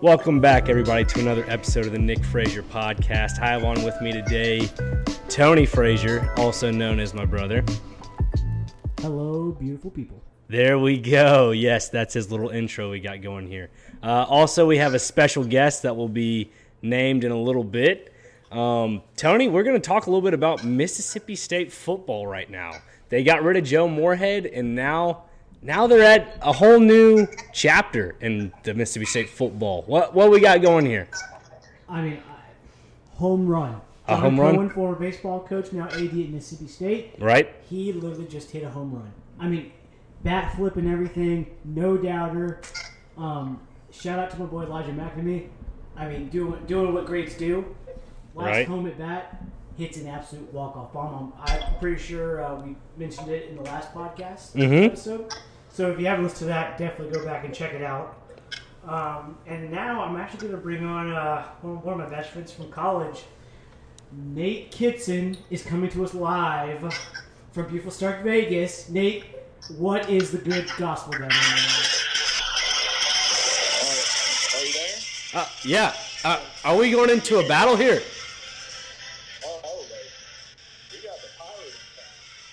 Welcome 0.00 0.38
back, 0.38 0.68
everybody, 0.68 1.04
to 1.06 1.18
another 1.18 1.44
episode 1.48 1.86
of 1.86 1.90
the 1.90 1.98
Nick 1.98 2.24
Frazier 2.24 2.62
podcast. 2.62 3.40
I 3.40 3.48
have 3.48 3.64
on 3.64 3.82
with 3.82 4.00
me 4.00 4.12
today 4.12 4.70
Tony 5.28 5.66
Frazier, 5.66 6.32
also 6.36 6.70
known 6.70 7.00
as 7.00 7.14
my 7.14 7.24
brother. 7.24 7.64
Hello, 9.00 9.50
beautiful 9.50 9.90
people. 9.90 10.22
There 10.46 10.78
we 10.78 10.98
go. 10.98 11.50
Yes, 11.50 11.88
that's 11.88 12.14
his 12.14 12.30
little 12.30 12.50
intro 12.50 12.92
we 12.92 13.00
got 13.00 13.22
going 13.22 13.48
here. 13.48 13.70
Uh, 14.00 14.24
also, 14.28 14.68
we 14.68 14.78
have 14.78 14.94
a 14.94 15.00
special 15.00 15.42
guest 15.42 15.82
that 15.82 15.96
will 15.96 16.08
be 16.08 16.52
named 16.80 17.24
in 17.24 17.32
a 17.32 17.40
little 17.40 17.64
bit. 17.64 18.14
Um, 18.52 19.02
Tony, 19.16 19.48
we're 19.48 19.64
going 19.64 19.80
to 19.80 19.84
talk 19.84 20.06
a 20.06 20.10
little 20.10 20.22
bit 20.22 20.32
about 20.32 20.62
Mississippi 20.62 21.34
State 21.34 21.72
football 21.72 22.24
right 22.24 22.48
now. 22.48 22.70
They 23.08 23.24
got 23.24 23.42
rid 23.42 23.56
of 23.56 23.64
Joe 23.64 23.88
Moorhead, 23.88 24.46
and 24.46 24.76
now 24.76 25.24
now 25.62 25.86
they're 25.86 26.02
at 26.02 26.38
a 26.42 26.52
whole 26.52 26.80
new 26.80 27.26
chapter 27.52 28.14
in 28.20 28.52
the 28.62 28.74
Mississippi 28.74 29.06
State 29.06 29.28
football. 29.30 29.82
What 29.86 30.14
what 30.14 30.30
we 30.30 30.40
got 30.40 30.62
going 30.62 30.86
here? 30.86 31.08
I 31.88 32.02
mean, 32.02 32.22
home 33.14 33.46
run. 33.46 33.80
A 34.06 34.12
John 34.12 34.20
home 34.20 34.40
run? 34.40 34.54
Cohen, 34.54 34.70
former 34.70 34.96
baseball 34.96 35.40
coach, 35.40 35.72
now 35.72 35.86
AD 35.88 36.00
at 36.00 36.10
Mississippi 36.30 36.70
State. 36.70 37.14
Right? 37.18 37.54
He 37.68 37.92
literally 37.92 38.26
just 38.26 38.50
hit 38.50 38.62
a 38.62 38.70
home 38.70 38.94
run. 38.94 39.12
I 39.38 39.48
mean, 39.48 39.72
bat 40.22 40.56
flip 40.56 40.76
and 40.76 40.88
everything, 40.88 41.46
no 41.64 41.96
doubter. 41.96 42.60
Um, 43.16 43.60
shout 43.90 44.18
out 44.18 44.30
to 44.30 44.38
my 44.38 44.46
boy 44.46 44.62
Elijah 44.62 44.92
MacNamee. 44.92 45.48
I 45.96 46.08
mean, 46.08 46.28
doing 46.28 46.64
doing 46.66 46.94
what 46.94 47.06
greats 47.06 47.34
do. 47.34 47.74
Last 48.34 48.46
Right. 48.46 48.68
home 48.68 48.86
at 48.86 48.98
bat, 48.98 49.42
hits 49.78 49.96
an 49.96 50.08
absolute 50.08 50.52
walk 50.52 50.76
off 50.76 50.92
bomb. 50.92 51.32
I'm, 51.40 51.54
I'm 51.62 51.78
pretty 51.78 52.02
sure 52.02 52.44
uh, 52.44 52.56
we 52.60 52.76
mentioned 52.96 53.28
it 53.30 53.48
in 53.48 53.56
the 53.56 53.62
last 53.62 53.94
podcast 53.94 54.52
Mhm. 54.54 54.86
episode. 54.86 55.32
So 55.70 55.90
if 55.92 56.00
you 56.00 56.06
haven't 56.06 56.24
listened 56.24 56.40
to 56.40 56.44
that, 56.46 56.76
definitely 56.78 57.16
go 57.16 57.24
back 57.24 57.44
and 57.44 57.54
check 57.54 57.72
it 57.74 57.82
out. 57.82 58.16
Um, 58.86 59.38
and 59.46 59.70
now 59.70 60.02
I'm 60.02 60.16
actually 60.16 60.40
going 60.48 60.52
to 60.52 60.58
bring 60.58 60.84
on 60.84 61.12
uh, 61.12 61.44
one 61.62 61.76
one 61.82 62.00
of 62.00 62.10
my 62.10 62.16
best 62.16 62.30
friends 62.30 62.50
from 62.52 62.70
college. 62.70 63.22
Nate 64.12 64.70
Kitson 64.72 65.36
is 65.50 65.62
coming 65.62 65.90
to 65.90 66.04
us 66.04 66.12
live 66.14 66.80
from 67.52 67.66
beautiful 67.68 67.92
Stark 67.92 68.24
Vegas. 68.24 68.88
Nate, 68.88 69.24
what 69.76 70.08
is 70.10 70.32
the 70.32 70.38
good 70.38 70.66
gospel 70.78 71.12
down 71.12 71.28
there? 71.28 71.38
Are 74.54 74.64
you 74.64 74.72
there? 74.72 74.96
Uh, 75.34 75.46
yeah. 75.64 75.92
Uh, 76.24 76.40
are 76.64 76.76
we 76.76 76.90
going 76.90 77.10
into 77.10 77.38
a 77.38 77.46
battle 77.46 77.76
here? 77.76 78.00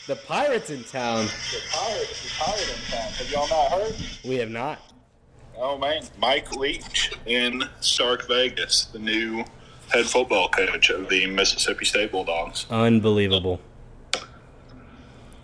The 0.08 0.16
pirates 0.16 0.70
in 0.70 0.84
town. 0.84 1.25
The 1.25 1.61
pirates 1.72 2.23
in 2.23 2.30
town. 2.30 2.53
The 2.53 2.53
pirate 2.53 2.70
in 2.70 2.92
town. 2.92 3.11
Have 3.14 3.31
y'all 3.31 3.48
not 3.50 3.72
heard? 3.72 3.95
We 4.23 4.36
have 4.36 4.50
not. 4.50 4.80
Oh 5.58 5.78
man, 5.78 6.03
Mike 6.20 6.52
Leach 6.56 7.14
in 7.25 7.64
Stark 7.80 8.28
Vegas, 8.28 8.86
the 8.86 9.00
new 9.00 9.44
head 9.89 10.06
football 10.06 10.50
coach 10.50 10.89
of 10.89 11.08
the 11.09 11.26
Mississippi 11.28 11.86
State 11.86 12.11
Bulldogs. 12.11 12.66
Unbelievable. 12.70 13.59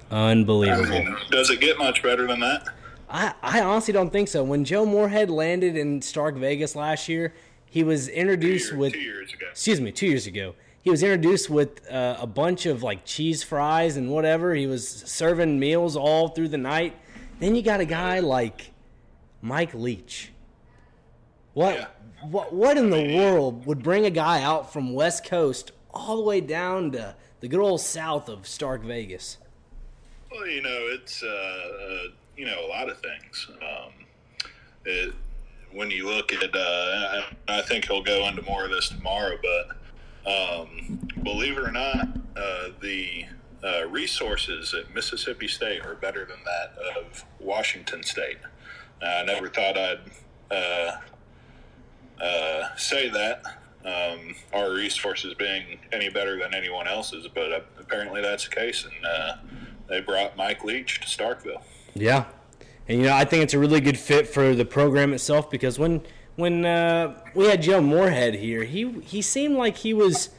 I 0.10 0.32
Unbelievable. 0.32 0.90
mean, 0.90 1.16
does 1.30 1.50
it 1.50 1.62
get 1.62 1.78
much 1.78 2.04
better 2.04 2.28
than 2.28 2.42
that? 2.42 2.68
I, 3.10 3.34
I 3.42 3.62
honestly 3.62 3.94
don't 3.94 4.10
think 4.12 4.28
so. 4.28 4.44
When 4.44 4.66
Joe 4.66 4.86
Moorhead 4.86 5.30
landed 5.30 5.78
in 5.78 6.02
Stark 6.02 6.36
Vegas 6.36 6.76
last 6.76 7.08
year, 7.08 7.34
he 7.66 7.84
was 7.84 8.10
introduced 8.10 8.70
Two, 8.70 8.76
year- 8.76 8.80
with 8.82 8.94
two 8.94 9.00
years 9.00 9.34
ago. 9.34 9.46
excuse 9.52 9.80
me, 9.80 9.92
two 9.94 10.08
years 10.08 10.28
ago. 10.28 10.54
He 10.84 10.90
was 10.90 11.04
introduced 11.04 11.50
with 11.50 11.90
uh, 11.92 12.18
a 12.20 12.26
bunch 12.28 12.66
of 12.66 12.82
like 12.82 13.06
cheese 13.06 13.44
fries 13.44 13.98
and 13.98 14.10
whatever. 14.10 14.56
He 14.56 14.66
was 14.68 14.88
serving 14.88 15.60
meals 15.60 15.96
all 15.96 16.30
through 16.30 16.48
the 16.50 16.58
night. 16.58 16.96
Then 17.40 17.56
you 17.56 17.62
got 17.62 17.80
a 17.82 17.86
guy 17.86 18.20
like 18.20 18.72
Mike 19.42 19.74
Leach. 19.74 20.32
What 21.54 21.76
Yeah. 21.76 21.88
what 22.30 22.54
what 22.54 22.78
in 22.78 22.90
the 22.90 23.16
world 23.16 23.66
would 23.66 23.84
bring 23.84 24.06
a 24.06 24.10
guy 24.10 24.42
out 24.42 24.72
from 24.74 24.94
West 24.94 25.24
Coast 25.26 25.72
all 25.94 26.16
the 26.18 26.24
way 26.24 26.42
down 26.42 26.92
to 26.94 27.16
the 27.42 27.48
good 27.48 27.60
old 27.60 27.82
south 27.82 28.28
of 28.30 28.48
Stark 28.48 28.84
Vegas? 28.84 29.38
Well, 30.32 30.48
you 30.48 30.62
know, 30.62 30.88
it's 30.94 31.22
uh, 31.22 31.28
uh, 31.28 32.12
you 32.38 32.46
know 32.46 32.66
a 32.66 32.70
lot 32.70 32.90
of 32.90 32.98
things. 33.02 33.48
Um, 33.62 33.92
it, 34.86 35.14
when 35.74 35.92
you 35.92 36.08
look 36.08 36.34
at, 36.34 36.56
uh, 36.56 37.22
I, 37.48 37.60
I 37.60 37.62
think 37.62 37.86
he'll 37.88 38.04
go 38.04 38.28
into 38.28 38.42
more 38.44 38.66
of 38.66 38.72
this 38.72 38.90
tomorrow, 38.90 39.38
but 39.42 39.78
um, 40.26 41.00
believe 41.24 41.58
it 41.58 41.64
or 41.64 41.72
not, 41.72 42.08
uh, 42.36 42.70
the 42.82 43.26
uh, 43.64 43.88
resources 43.88 44.74
at 44.74 44.94
Mississippi 44.94 45.48
State 45.48 45.86
are 45.86 45.96
better 45.96 46.26
than 46.26 46.38
that 46.46 46.74
of 46.98 47.26
Washington 47.40 48.04
State. 48.04 48.38
I 49.02 49.24
never 49.24 49.50
thought 49.50 49.78
I'd 49.78 50.00
uh, 50.52 50.92
uh, 52.24 52.76
say 52.76 53.10
that. 53.10 53.44
Um, 53.84 54.36
our 54.54 54.72
resources 54.72 55.34
being 55.34 55.80
any 55.92 56.10
better 56.10 56.38
than 56.38 56.54
anyone 56.54 56.88
else's, 56.88 57.28
but 57.28 57.52
uh, 57.52 57.62
apparently 57.80 58.22
that's 58.22 58.48
the 58.48 58.56
case, 58.56 58.86
and 58.86 59.40
they 59.90 60.02
brought 60.02 60.38
Mike 60.38 60.64
Leach 60.64 61.02
to 61.02 61.08
Starkville. 61.08 61.64
Yeah, 61.96 62.26
and 62.88 63.00
you 63.00 63.06
know 63.06 63.16
I 63.16 63.26
think 63.26 63.42
it's 63.42 63.56
a 63.56 63.60
really 63.60 63.82
good 63.82 63.98
fit 63.98 64.28
for 64.28 64.54
the 64.54 64.66
program 64.66 65.14
itself 65.14 65.50
because 65.50 65.80
when 65.80 66.04
when 66.36 66.66
uh, 66.66 67.20
we 67.36 67.46
had 67.46 67.62
Joe 67.62 67.82
Moorhead 67.82 68.36
here, 68.36 68.64
he 68.64 68.92
he 69.02 69.22
seemed 69.22 69.58
like 69.58 69.78
he 69.78 69.94
was 69.94 70.30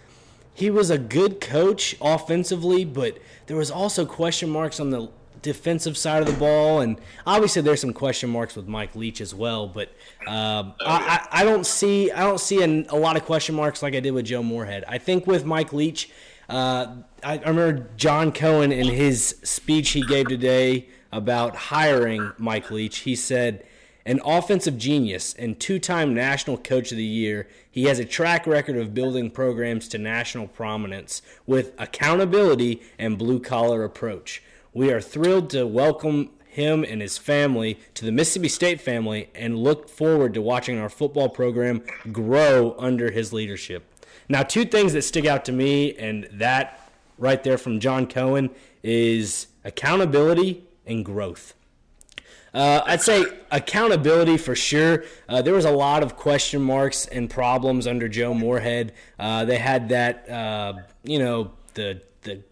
he 0.55 0.71
was 0.71 0.91
a 0.91 0.99
good 0.99 1.41
coach 1.41 1.97
offensively, 2.01 2.85
but 2.85 3.19
there 3.47 3.57
was 3.57 3.71
also 3.71 4.05
question 4.05 4.51
marks 4.51 4.81
on 4.81 4.91
the 4.91 5.09
defensive 5.43 5.97
side 5.97 6.23
of 6.23 6.29
the 6.29 6.39
ball, 6.39 6.81
and 6.81 6.99
obviously 7.27 7.63
there's 7.63 7.81
some 7.81 7.93
question 7.93 8.31
marks 8.31 8.55
with 8.57 8.69
Mike 8.69 8.95
Leach 8.95 9.21
as 9.21 9.35
well. 9.35 9.67
But 9.67 9.89
um, 10.27 10.75
I, 10.81 11.27
I, 11.31 11.41
I 11.41 11.45
don't 11.45 11.67
see 11.67 12.11
I 12.11 12.21
don't 12.21 12.41
see 12.41 12.63
an, 12.63 12.87
a 12.89 12.97
lot 12.97 13.17
of 13.17 13.25
question 13.25 13.55
marks 13.55 13.83
like 13.83 13.95
I 13.95 14.01
did 14.01 14.13
with 14.13 14.27
Joe 14.27 14.43
Moorhead. 14.43 14.85
I 14.89 14.99
think 14.99 15.27
with 15.27 15.45
Mike 15.45 15.73
Leach, 15.73 16.11
uh, 16.49 16.97
I, 17.23 17.39
I 17.39 17.49
remember 17.49 17.89
John 17.97 18.33
Cohen 18.33 18.73
in 18.73 18.87
his 18.87 19.37
speech 19.43 19.91
he 19.91 20.03
gave 20.03 20.29
today 20.29 20.89
about 21.11 21.57
hiring 21.57 22.33
Mike 22.39 22.71
Leach. 22.71 22.99
He 22.99 23.17
said. 23.17 23.67
An 24.05 24.21
offensive 24.25 24.77
genius 24.79 25.33
and 25.39 25.61
two 25.61 25.79
time 25.79 26.13
National 26.13 26.59
Coach 26.59 26.91
of 26.91 26.99
the 26.99 27.05
Year, 27.05 27.47
he 27.71 27.85
has 27.85 28.01
a 28.01 28.05
track 28.05 28.47
record 28.47 28.77
of 28.77 28.95
building 28.95 29.31
programs 29.31 29.87
to 29.89 29.99
national 29.99 30.49
prominence 30.49 31.23
with 31.47 31.73
accountability 31.79 32.83
and 32.99 33.17
blue 33.17 33.39
collar 33.39 33.85
approach. 33.85 34.43
We 34.73 34.91
are 34.93 35.01
thrilled 35.01 35.51
to 35.51 35.67
welcome 35.67 36.31
him 36.47 36.85
and 36.85 37.01
his 37.01 37.17
family 37.17 37.79
to 37.95 38.05
the 38.05 38.13
Mississippi 38.13 38.49
State 38.49 38.81
family 38.81 39.31
and 39.35 39.57
look 39.57 39.89
forward 39.89 40.35
to 40.35 40.43
watching 40.43 40.79
our 40.79 40.89
football 40.89 41.29
program 41.29 41.83
grow 42.11 42.75
under 42.79 43.11
his 43.11 43.33
leadership. 43.33 43.85
Now, 44.29 44.43
two 44.43 44.65
things 44.65 44.93
that 44.95 45.03
stick 45.03 45.27
out 45.27 45.45
to 45.47 45.53
me, 45.53 45.95
and 45.97 46.29
that 46.33 46.91
right 47.19 47.43
there 47.43 47.59
from 47.59 47.81
John 47.81 48.07
Cohen 48.07 48.51
is 48.83 49.47
accountability 49.65 50.65
and 50.87 51.05
growth. 51.05 51.55
Uh, 52.55 52.83
I'd 52.85 53.01
say 53.01 53.25
accountability 53.51 54.37
for 54.37 54.55
sure. 54.55 55.05
Uh, 55.29 55.41
there 55.41 55.55
was 55.55 55.65
a 55.65 55.71
lot 55.71 56.03
of 56.03 56.17
question 56.17 56.61
marks 56.61 57.07
and 57.07 57.31
problems 57.31 57.87
under 57.87 58.09
Joe 58.09 58.35
Moorhead. 58.35 58.93
Uh, 59.19 59.45
they 59.45 59.59
had 59.59 59.89
that, 59.89 60.29
uh, 60.29 60.75
you 61.03 61.19
know, 61.19 61.53
the 61.75 62.03
the 62.23 62.43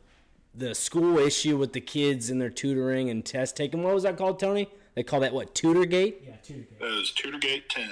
the 0.55 0.75
school 0.75 1.19
issue 1.19 1.57
with 1.57 1.73
the 1.73 1.81
kids 1.81 2.31
and 2.31 2.41
their 2.41 2.51
tutoring 2.51 3.11
and 3.11 3.25
test 3.25 3.57
taking. 3.57 3.83
What 3.83 3.95
was 3.95 4.05
that 4.05 4.17
called, 4.17 4.41
Tony? 4.41 4.69
They 4.95 5.03
call 5.03 5.21
that 5.21 5.33
what 5.33 5.55
Tutorgate. 5.55 6.17
Yeah, 6.27 6.35
two. 6.43 6.67
It 6.81 6.85
was 6.85 7.13
Tutorgate 7.13 7.69
10. 7.69 7.89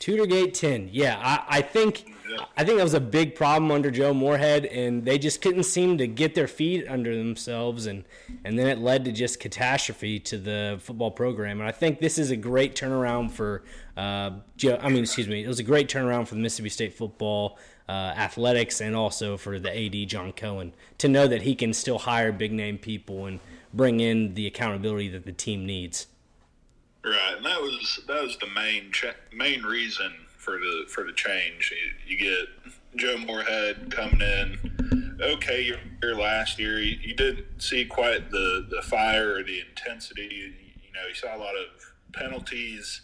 Tutorgate 0.00 0.52
10. 0.54 0.88
Yeah, 0.92 1.18
I, 1.22 1.58
I 1.58 1.62
think 1.62 2.12
I 2.56 2.64
think 2.64 2.78
that 2.78 2.84
was 2.84 2.94
a 2.94 3.00
big 3.00 3.34
problem 3.34 3.70
under 3.70 3.90
Joe 3.90 4.12
Moorhead, 4.12 4.66
and 4.66 5.04
they 5.04 5.18
just 5.18 5.42
couldn't 5.42 5.64
seem 5.64 5.98
to 5.98 6.06
get 6.06 6.34
their 6.34 6.48
feet 6.48 6.86
under 6.88 7.16
themselves, 7.16 7.86
and 7.86 8.04
and 8.44 8.58
then 8.58 8.66
it 8.66 8.78
led 8.78 9.04
to 9.06 9.12
just 9.12 9.40
catastrophe 9.40 10.18
to 10.20 10.38
the 10.38 10.78
football 10.80 11.10
program. 11.10 11.60
And 11.60 11.68
I 11.68 11.72
think 11.72 12.00
this 12.00 12.18
is 12.18 12.30
a 12.30 12.36
great 12.36 12.74
turnaround 12.74 13.30
for 13.30 13.62
uh, 13.96 14.32
Joe. 14.56 14.78
I 14.80 14.88
mean, 14.88 15.02
excuse 15.02 15.28
me, 15.28 15.42
it 15.42 15.48
was 15.48 15.58
a 15.58 15.64
great 15.64 15.88
turnaround 15.88 16.28
for 16.28 16.34
the 16.34 16.40
Mississippi 16.40 16.70
State 16.70 16.94
football. 16.94 17.58
Uh, 17.88 18.14
athletics 18.16 18.80
and 18.80 18.94
also 18.94 19.36
for 19.36 19.58
the 19.58 19.68
AD 19.68 20.08
John 20.08 20.32
Cohen 20.32 20.72
to 20.98 21.08
know 21.08 21.26
that 21.26 21.42
he 21.42 21.56
can 21.56 21.72
still 21.72 21.98
hire 21.98 22.30
big 22.30 22.52
name 22.52 22.78
people 22.78 23.26
and 23.26 23.40
bring 23.74 23.98
in 23.98 24.34
the 24.34 24.46
accountability 24.46 25.08
that 25.08 25.24
the 25.24 25.32
team 25.32 25.66
needs. 25.66 26.06
Right, 27.04 27.34
and 27.36 27.44
that 27.44 27.60
was 27.60 27.98
that 28.06 28.22
was 28.22 28.36
the 28.38 28.46
main 28.54 28.92
main 29.32 29.62
reason 29.64 30.12
for 30.40 30.58
the 30.58 30.84
for 30.88 31.04
the 31.04 31.12
change. 31.12 31.72
You, 32.06 32.16
you 32.16 32.18
get 32.18 32.74
Joe 32.96 33.18
Moorhead 33.18 33.92
coming 33.92 34.20
in. 34.20 35.18
Okay, 35.20 35.62
your, 35.62 35.76
your 36.02 36.16
last 36.16 36.58
year, 36.58 36.80
you, 36.80 36.96
you 37.02 37.14
didn't 37.14 37.62
see 37.62 37.84
quite 37.84 38.30
the 38.30 38.66
the 38.70 38.82
fire 38.82 39.36
or 39.36 39.42
the 39.42 39.60
intensity. 39.60 40.28
You, 40.32 40.44
you 40.82 40.92
know, 40.94 41.06
you 41.06 41.14
saw 41.14 41.36
a 41.36 41.38
lot 41.38 41.54
of 41.54 41.92
penalties. 42.14 43.02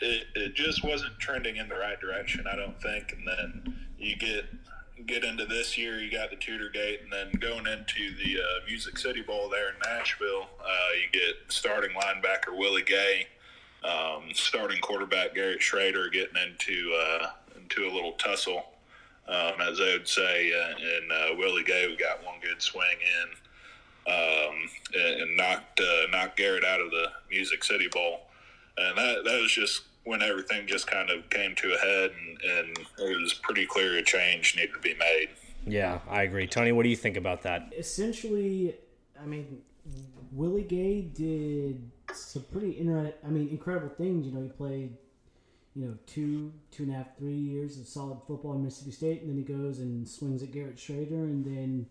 It, 0.00 0.26
it 0.34 0.54
just 0.54 0.84
wasn't 0.84 1.18
trending 1.18 1.56
in 1.56 1.68
the 1.68 1.76
right 1.76 1.98
direction, 2.00 2.44
I 2.52 2.56
don't 2.56 2.80
think. 2.82 3.12
And 3.12 3.26
then 3.26 3.76
you 3.98 4.16
get 4.16 4.44
get 5.06 5.24
into 5.24 5.46
this 5.46 5.78
year, 5.78 5.98
you 5.98 6.10
got 6.10 6.30
the 6.30 6.36
Tutorgate, 6.36 7.02
and 7.02 7.12
then 7.12 7.32
going 7.40 7.66
into 7.66 8.14
the 8.16 8.38
uh, 8.38 8.66
Music 8.68 8.98
City 8.98 9.22
Bowl 9.22 9.48
there 9.48 9.70
in 9.70 9.74
Nashville, 9.84 10.48
uh, 10.60 10.88
you 10.94 11.10
get 11.18 11.34
starting 11.48 11.90
linebacker 11.90 12.56
Willie 12.56 12.82
Gay. 12.82 13.26
Um, 13.84 14.28
starting 14.32 14.80
quarterback 14.80 15.34
Garrett 15.34 15.60
Shrader 15.60 16.12
getting 16.12 16.36
into 16.36 16.92
uh, 16.94 17.30
into 17.56 17.84
a 17.84 17.90
little 17.92 18.12
tussle, 18.12 18.64
um, 19.26 19.54
as 19.60 19.78
they 19.78 19.92
would 19.92 20.08
say, 20.08 20.52
uh, 20.52 20.74
and 20.76 21.12
uh, 21.12 21.36
Willie 21.36 21.64
Gay 21.64 21.94
got 21.96 22.24
one 22.24 22.36
good 22.40 22.62
swing 22.62 22.96
in 23.00 24.12
um, 24.12 24.54
and, 24.94 25.22
and 25.22 25.36
knocked 25.36 25.80
uh, 25.80 26.06
knocked 26.10 26.36
Garrett 26.36 26.64
out 26.64 26.80
of 26.80 26.90
the 26.90 27.06
Music 27.30 27.64
City 27.64 27.88
Bowl, 27.88 28.20
and 28.78 28.96
that 28.96 29.24
that 29.24 29.40
was 29.40 29.52
just 29.52 29.82
when 30.04 30.22
everything 30.22 30.66
just 30.66 30.86
kind 30.86 31.10
of 31.10 31.28
came 31.30 31.54
to 31.56 31.74
a 31.74 31.78
head, 31.78 32.10
and, 32.10 32.50
and 32.50 32.78
it 32.98 33.20
was 33.20 33.34
pretty 33.34 33.66
clear 33.66 33.98
a 33.98 34.02
change 34.02 34.56
needed 34.56 34.74
to 34.74 34.80
be 34.80 34.94
made. 34.94 35.28
Yeah, 35.66 36.00
I 36.08 36.22
agree. 36.22 36.46
Tony, 36.46 36.72
what 36.72 36.82
do 36.82 36.88
you 36.88 36.96
think 36.96 37.16
about 37.16 37.42
that? 37.42 37.72
Essentially, 37.76 38.74
I 39.20 39.26
mean, 39.26 39.62
Willie 40.32 40.62
Gay 40.62 41.02
did 41.02 41.90
some 42.12 42.42
pretty 42.50 42.78
inter- 42.78 43.12
I 43.24 43.28
mean, 43.28 43.48
incredible 43.48 43.88
things. 43.90 44.26
You 44.26 44.32
know, 44.32 44.42
he 44.42 44.48
played, 44.48 44.96
you 45.74 45.86
know, 45.86 45.94
two, 46.06 46.52
two 46.70 46.84
and 46.84 46.92
a 46.92 46.96
half, 46.96 47.16
three 47.18 47.34
years 47.36 47.78
of 47.78 47.86
solid 47.86 48.18
football 48.26 48.54
in 48.54 48.64
Mississippi 48.64 48.92
State, 48.92 49.20
and 49.22 49.30
then 49.30 49.36
he 49.36 49.42
goes 49.44 49.78
and 49.78 50.08
swings 50.08 50.42
at 50.42 50.50
Garrett 50.52 50.76
Shrader, 50.76 51.24
and 51.24 51.44
then 51.44 51.86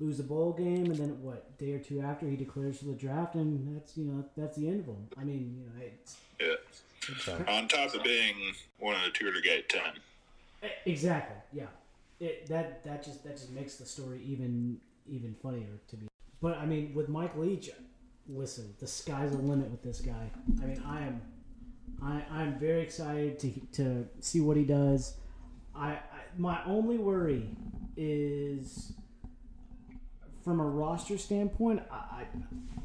lose 0.00 0.16
the 0.16 0.22
bowl 0.22 0.52
game, 0.52 0.86
and 0.86 0.96
then 0.96 1.22
what 1.22 1.56
day 1.58 1.72
or 1.74 1.78
two 1.78 2.00
after 2.00 2.26
he 2.26 2.34
declares 2.36 2.78
for 2.78 2.86
the 2.86 2.94
draft, 2.94 3.34
and 3.34 3.76
that's 3.76 3.96
you 3.96 4.04
know 4.04 4.24
that's 4.36 4.56
the 4.56 4.68
end 4.68 4.80
of 4.80 4.86
him. 4.86 5.08
I 5.18 5.24
mean, 5.24 5.54
you 5.58 5.66
know, 5.66 5.86
it's, 5.86 6.16
Yeah. 6.40 6.54
it's 7.08 7.28
On 7.48 7.68
top 7.68 7.94
of 7.94 8.02
being 8.02 8.54
one 8.78 8.96
of 8.96 9.02
the 9.02 9.10
Tutorgate 9.10 9.68
Ten. 9.68 10.70
exactly 10.86 11.36
yeah. 11.52 11.66
It, 12.20 12.46
that 12.48 12.84
that 12.84 13.04
just 13.04 13.22
that 13.24 13.32
just 13.36 13.50
makes 13.50 13.76
the 13.76 13.84
story 13.84 14.20
even 14.24 14.80
even 15.08 15.34
funnier 15.42 15.78
to 15.88 15.96
be. 15.96 16.06
But 16.42 16.58
I 16.58 16.66
mean, 16.66 16.92
with 16.92 17.08
Mike 17.08 17.36
Leach, 17.36 17.70
listen, 18.28 18.74
the 18.80 18.86
sky's 18.86 19.30
the 19.30 19.38
limit 19.38 19.70
with 19.70 19.82
this 19.82 20.00
guy. 20.00 20.30
I 20.60 20.66
mean, 20.66 20.82
I 20.84 21.02
am 21.02 21.22
I 22.02 22.24
I'm 22.30 22.58
very 22.58 22.82
excited 22.82 23.38
to 23.38 23.52
to 23.82 24.08
see 24.20 24.40
what 24.40 24.56
he 24.56 24.64
does. 24.64 25.14
I, 25.74 25.90
I 25.90 26.00
my 26.36 26.60
only 26.66 26.98
worry 26.98 27.48
is 27.96 28.92
from 30.42 30.58
a 30.58 30.64
roster 30.64 31.16
standpoint. 31.16 31.82
I 31.90 32.24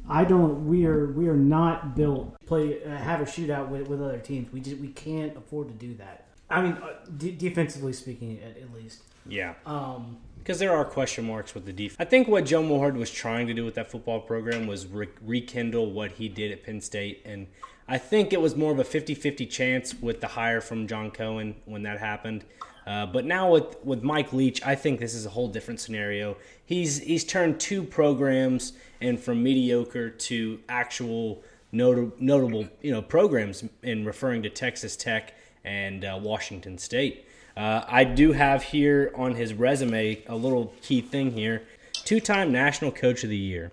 I 0.08 0.24
don't. 0.24 0.68
We 0.68 0.86
are 0.86 1.06
we 1.12 1.28
are 1.28 1.36
not 1.36 1.96
built 1.96 2.38
to 2.40 2.46
play 2.46 2.84
uh, 2.84 2.96
have 2.96 3.20
a 3.20 3.24
shootout 3.24 3.68
with, 3.68 3.88
with 3.88 4.00
other 4.00 4.18
teams. 4.18 4.52
We 4.52 4.60
just 4.60 4.78
we 4.78 4.88
can't 4.88 5.36
afford 5.36 5.68
to 5.68 5.74
do 5.74 5.94
that. 5.96 6.26
I 6.48 6.62
mean, 6.62 6.72
uh, 6.72 6.94
de- 7.16 7.32
defensively 7.32 7.92
speaking, 7.92 8.40
at, 8.40 8.56
at 8.56 8.72
least. 8.72 9.02
Yeah. 9.26 9.54
Um, 9.66 10.16
because 10.48 10.60
there 10.60 10.74
are 10.74 10.82
question 10.82 11.26
marks 11.26 11.54
with 11.54 11.66
the 11.66 11.74
defense. 11.74 11.96
I 12.00 12.06
think 12.06 12.26
what 12.26 12.46
Joe 12.46 12.62
Moorhead 12.62 12.96
was 12.96 13.10
trying 13.10 13.48
to 13.48 13.52
do 13.52 13.66
with 13.66 13.74
that 13.74 13.90
football 13.90 14.18
program 14.18 14.66
was 14.66 14.86
re- 14.86 15.10
rekindle 15.20 15.92
what 15.92 16.12
he 16.12 16.26
did 16.26 16.50
at 16.52 16.64
Penn 16.64 16.80
State. 16.80 17.20
And 17.26 17.48
I 17.86 17.98
think 17.98 18.32
it 18.32 18.40
was 18.40 18.56
more 18.56 18.72
of 18.72 18.78
a 18.78 18.84
50 18.84 19.14
50 19.14 19.44
chance 19.44 19.92
with 20.00 20.22
the 20.22 20.26
hire 20.26 20.62
from 20.62 20.86
John 20.86 21.10
Cohen 21.10 21.54
when 21.66 21.82
that 21.82 21.98
happened. 21.98 22.46
Uh, 22.86 23.04
but 23.04 23.26
now 23.26 23.50
with, 23.50 23.76
with 23.84 24.02
Mike 24.02 24.32
Leach, 24.32 24.64
I 24.64 24.74
think 24.74 25.00
this 25.00 25.12
is 25.12 25.26
a 25.26 25.28
whole 25.28 25.48
different 25.48 25.80
scenario. 25.80 26.38
He's 26.64 26.96
he's 27.00 27.24
turned 27.24 27.60
two 27.60 27.82
programs 27.82 28.72
and 29.02 29.20
from 29.20 29.42
mediocre 29.42 30.08
to 30.08 30.60
actual 30.66 31.42
notable, 31.72 32.16
notable 32.18 32.68
you 32.80 32.90
know 32.90 33.02
programs 33.02 33.64
in 33.82 34.06
referring 34.06 34.44
to 34.44 34.48
Texas 34.48 34.96
Tech 34.96 35.34
and 35.62 36.06
uh, 36.06 36.18
Washington 36.18 36.78
State. 36.78 37.27
Uh, 37.58 37.84
I 37.88 38.04
do 38.04 38.30
have 38.30 38.62
here 38.62 39.12
on 39.16 39.34
his 39.34 39.52
resume 39.52 40.22
a 40.28 40.36
little 40.36 40.72
key 40.80 41.00
thing 41.00 41.32
here 41.32 41.64
two 42.04 42.20
time 42.20 42.52
National 42.52 42.92
Coach 42.92 43.24
of 43.24 43.30
the 43.30 43.36
Year. 43.36 43.72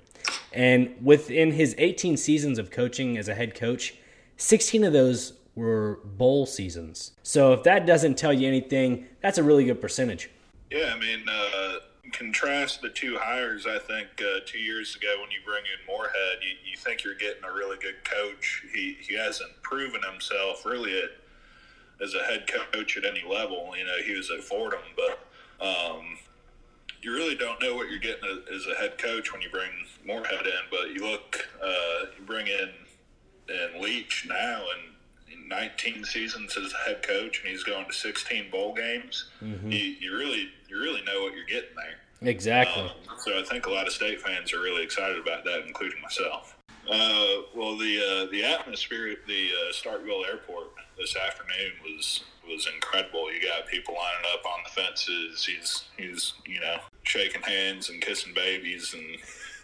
And 0.52 0.96
within 1.02 1.52
his 1.52 1.76
18 1.78 2.18
seasons 2.18 2.58
of 2.58 2.72
coaching 2.72 3.16
as 3.18 3.28
a 3.28 3.36
head 3.36 3.54
coach, 3.54 3.94
16 4.38 4.84
of 4.86 4.92
those 4.92 5.34
were 5.54 6.00
bowl 6.04 6.48
seasons. 6.48 7.12
So 7.22 7.54
if 7.54 7.64
that 7.64 7.86
doesn't 7.86 8.18
tell 8.18 8.34
you 8.34 8.48
anything, 8.48 9.06
that's 9.22 9.38
a 9.38 9.44
really 9.44 9.66
good 9.66 9.80
percentage. 9.80 10.32
Yeah, 10.72 10.94
I 10.96 11.00
mean, 11.00 11.24
uh, 11.30 11.76
contrast 12.12 12.82
the 12.82 12.90
two 12.90 13.18
hires. 13.22 13.68
I 13.68 13.78
think 13.78 14.08
uh, 14.20 14.40
two 14.46 14.60
years 14.60 14.96
ago 14.96 15.16
when 15.22 15.30
you 15.32 15.40
bring 15.46 15.64
in 15.64 15.94
Moorhead, 15.94 16.40
you, 16.42 16.72
you 16.72 16.78
think 16.78 17.04
you're 17.04 17.16
getting 17.16 17.44
a 17.44 17.54
really 17.54 17.78
good 17.78 18.04
coach. 18.04 18.64
He 18.74 18.98
he 19.00 19.16
hasn't 19.16 19.62
proven 19.62 20.02
himself 20.04 20.66
really 20.66 20.98
at, 20.98 21.12
as 22.02 22.14
a 22.14 22.24
head 22.24 22.46
coach 22.48 22.98
at 22.98 23.06
any 23.06 23.24
level. 23.28 23.74
You 23.78 23.86
know, 23.86 23.98
he 24.06 24.16
was 24.16 24.30
at 24.32 24.44
Fordham, 24.44 24.80
but 24.96 25.66
um, 25.66 26.18
you 27.02 27.14
really 27.14 27.36
don't 27.36 27.62
know 27.62 27.76
what 27.76 27.90
you're 27.90 28.00
getting 28.00 28.24
as 28.54 28.66
a 28.68 28.76
head 28.76 28.98
coach 28.98 29.32
when 29.32 29.42
you 29.42 29.50
bring 29.50 29.70
Moorhead 30.06 30.46
in. 30.46 30.62
But 30.72 30.92
you 30.94 31.02
look, 31.10 31.48
uh, 31.64 32.06
you 32.18 32.26
bring 32.26 32.48
in 32.48 32.70
and 33.48 33.82
Leach 33.82 34.26
now, 34.28 34.64
and 34.76 35.48
19 35.48 36.04
seasons 36.04 36.58
as 36.58 36.74
a 36.74 36.90
head 36.90 37.04
coach, 37.04 37.42
and 37.42 37.50
he's 37.50 37.64
going 37.64 37.86
to 37.86 37.94
16 37.94 38.50
bowl 38.50 38.74
games. 38.74 39.30
You, 39.70 39.80
you 40.00 40.18
really 40.18 40.50
you 40.68 40.80
really 40.80 41.04
know 41.04 41.22
what 41.22 41.34
you're 41.34 41.46
getting 41.46 41.76
there. 41.76 42.30
Exactly. 42.30 42.84
Um, 42.84 42.92
so 43.20 43.40
I 43.40 43.44
think 43.44 43.68
a 43.68 43.70
lot 43.70 43.88
of 43.88 43.94
state 43.94 44.22
fans 44.22 44.54
are 44.54 44.62
really 44.62 44.84
excited 44.84 45.20
about 45.20 45.44
that, 45.46 45.66
including 45.68 46.02
myself. 46.02 46.58
Uh, 46.90 47.44
well, 47.56 47.78
the 47.78 48.00
uh, 48.00 48.32
the 48.32 48.44
atmosphere 48.44 49.10
at 49.10 49.26
the 49.28 49.50
uh, 49.50 49.74
Starkville 49.74 50.28
Airport 50.28 50.68
this 50.98 51.16
afternoon 51.16 51.74
was 51.84 52.24
was 52.48 52.68
incredible. 52.74 53.32
You 53.34 53.42
got 53.42 53.68
people 53.68 53.96
lining 53.96 54.32
up 54.34 54.46
on 54.46 54.60
the 54.64 54.70
fences. 54.70 55.46
He's 55.46 55.84
he's 55.98 56.34
you 56.46 56.60
know 56.60 56.78
shaking 57.04 57.42
hands 57.42 57.90
and 57.90 58.02
kissing 58.02 58.34
babies 58.34 58.94
and 58.94 59.18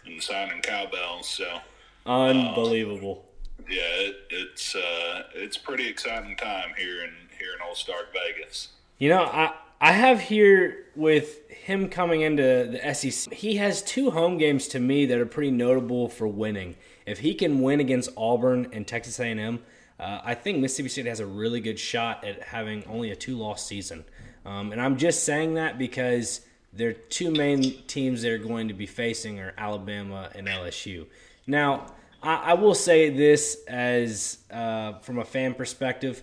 and 0.06 0.22
signing 0.22 0.60
cowbells. 0.62 1.28
So 1.28 1.60
Unbelievable. 2.06 3.24
yeah, 3.68 3.80
it, 3.82 4.16
it's 4.30 4.74
uh, 4.74 5.22
it's 5.34 5.56
pretty 5.56 5.88
exciting 5.88 6.36
time 6.36 6.72
here 6.76 7.02
in 7.04 7.10
here 7.38 7.54
in 7.56 7.62
Old 7.66 7.76
Stark 7.76 8.12
Vegas. 8.12 8.68
You 8.98 9.08
know, 9.10 9.24
I 9.24 9.52
I 9.80 9.92
have 9.92 10.20
here 10.20 10.86
with 10.94 11.48
him 11.50 11.88
coming 11.88 12.20
into 12.20 12.42
the 12.42 12.94
SEC. 12.94 13.32
He 13.32 13.56
has 13.56 13.82
two 13.82 14.10
home 14.10 14.38
games 14.38 14.68
to 14.68 14.80
me 14.80 15.06
that 15.06 15.18
are 15.18 15.26
pretty 15.26 15.50
notable 15.50 16.08
for 16.08 16.26
winning. 16.28 16.76
If 17.06 17.20
he 17.20 17.34
can 17.34 17.62
win 17.62 17.80
against 17.80 18.10
Auburn 18.16 18.68
and 18.72 18.86
Texas 18.86 19.18
A&M, 19.18 19.60
uh, 20.02 20.20
I 20.24 20.34
think 20.34 20.58
Mississippi 20.58 20.88
State 20.88 21.06
has 21.06 21.20
a 21.20 21.26
really 21.26 21.60
good 21.60 21.78
shot 21.78 22.24
at 22.24 22.42
having 22.42 22.84
only 22.86 23.12
a 23.12 23.16
two-loss 23.16 23.64
season. 23.64 24.04
Um, 24.44 24.72
and 24.72 24.80
I'm 24.80 24.96
just 24.96 25.22
saying 25.24 25.54
that 25.54 25.78
because 25.78 26.40
their 26.72 26.92
two 26.92 27.30
main 27.30 27.82
teams 27.86 28.22
they're 28.22 28.38
going 28.38 28.68
to 28.68 28.74
be 28.74 28.86
facing 28.86 29.38
are 29.38 29.54
Alabama 29.56 30.28
and 30.34 30.48
LSU. 30.48 31.06
Now, 31.46 31.86
I, 32.20 32.34
I 32.34 32.54
will 32.54 32.74
say 32.74 33.10
this 33.10 33.62
as 33.68 34.38
uh, 34.50 34.94
from 34.98 35.18
a 35.18 35.24
fan 35.24 35.54
perspective. 35.54 36.22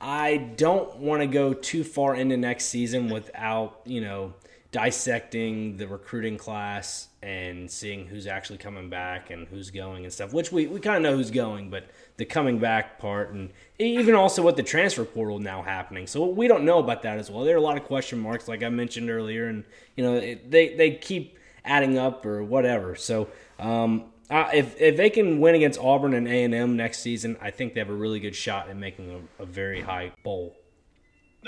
I 0.00 0.36
don't 0.36 0.98
want 0.98 1.22
to 1.22 1.26
go 1.26 1.52
too 1.52 1.82
far 1.82 2.14
into 2.14 2.36
next 2.36 2.66
season 2.66 3.08
without, 3.08 3.80
you 3.84 4.00
know, 4.00 4.34
dissecting 4.70 5.78
the 5.78 5.88
recruiting 5.88 6.36
class 6.36 7.08
and 7.22 7.70
seeing 7.70 8.06
who's 8.06 8.26
actually 8.26 8.58
coming 8.58 8.90
back 8.90 9.30
and 9.30 9.48
who's 9.48 9.70
going 9.70 10.04
and 10.04 10.12
stuff, 10.12 10.32
which 10.32 10.52
we, 10.52 10.66
we 10.66 10.78
kind 10.78 10.96
of 10.96 11.02
know 11.02 11.16
who's 11.16 11.30
going, 11.30 11.70
but 11.70 11.86
the 12.18 12.24
coming 12.24 12.58
back 12.58 12.98
part 12.98 13.32
and 13.32 13.50
even 13.78 14.14
also 14.14 14.42
with 14.42 14.56
the 14.56 14.62
transfer 14.62 15.04
portal 15.04 15.38
now 15.38 15.62
happening. 15.62 16.06
So 16.06 16.26
we 16.26 16.48
don't 16.48 16.64
know 16.64 16.78
about 16.78 17.02
that 17.02 17.18
as 17.18 17.30
well. 17.30 17.44
There 17.44 17.54
are 17.54 17.58
a 17.58 17.62
lot 17.62 17.78
of 17.78 17.84
question 17.84 18.18
marks, 18.18 18.46
like 18.46 18.62
I 18.62 18.68
mentioned 18.68 19.08
earlier, 19.08 19.46
and, 19.46 19.64
you 19.96 20.04
know, 20.04 20.14
it, 20.16 20.50
they, 20.50 20.74
they 20.74 20.90
keep 20.92 21.38
adding 21.64 21.96
up 21.96 22.26
or 22.26 22.44
whatever. 22.44 22.94
So, 22.94 23.28
um, 23.58 24.04
uh, 24.30 24.50
if 24.52 24.78
if 24.78 24.98
they 24.98 25.08
can 25.08 25.40
win 25.40 25.54
against 25.54 25.80
Auburn 25.80 26.12
and 26.12 26.28
A 26.28 26.44
and 26.44 26.54
M 26.54 26.76
next 26.76 26.98
season, 26.98 27.38
I 27.40 27.50
think 27.50 27.72
they 27.72 27.80
have 27.80 27.88
a 27.88 27.94
really 27.94 28.20
good 28.20 28.36
shot 28.36 28.68
at 28.68 28.76
making 28.76 29.26
a, 29.38 29.42
a 29.42 29.46
very 29.46 29.80
high 29.80 30.12
bowl. 30.22 30.54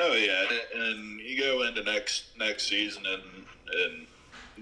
No, 0.00 0.14
yeah, 0.14 0.46
and 0.74 1.20
you 1.20 1.38
go 1.38 1.62
into 1.64 1.82
next 1.82 2.24
next 2.38 2.66
season 2.68 3.02
and 3.04 3.22
and 3.84 4.06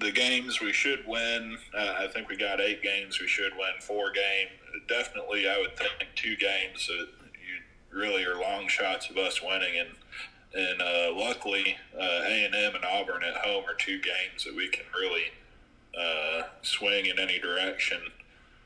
the 0.03 0.11
games 0.11 0.61
we 0.61 0.73
should 0.73 1.07
win. 1.07 1.57
Uh, 1.73 1.95
I 2.01 2.09
think 2.09 2.29
we 2.29 2.37
got 2.37 2.61
eight 2.61 2.83
games. 2.83 3.21
We 3.21 3.29
should 3.29 3.53
win 3.53 3.81
four 3.81 4.11
games. 4.11 4.51
Definitely, 4.89 5.49
I 5.49 5.59
would 5.59 5.77
think 5.77 5.93
two 6.17 6.37
games 6.37 6.89
that 6.89 7.07
you 7.23 7.97
really 7.97 8.25
are 8.25 8.35
long 8.35 8.67
shots 8.67 9.11
of 9.11 9.17
us 9.17 9.41
winning. 9.41 9.79
And 9.79 9.91
and 10.55 10.83
uh, 10.83 11.15
luckily, 11.15 11.77
A 11.97 12.45
and 12.45 12.55
M 12.57 12.75
and 12.75 12.85
Auburn 12.85 13.23
at 13.23 13.37
home 13.37 13.63
are 13.69 13.75
two 13.75 14.01
games 14.01 14.43
that 14.45 14.57
we 14.57 14.69
can 14.69 14.87
really 14.93 15.27
uh, 15.97 16.49
swing 16.63 17.07
in 17.07 17.21
any 17.21 17.39
direction. 17.39 18.01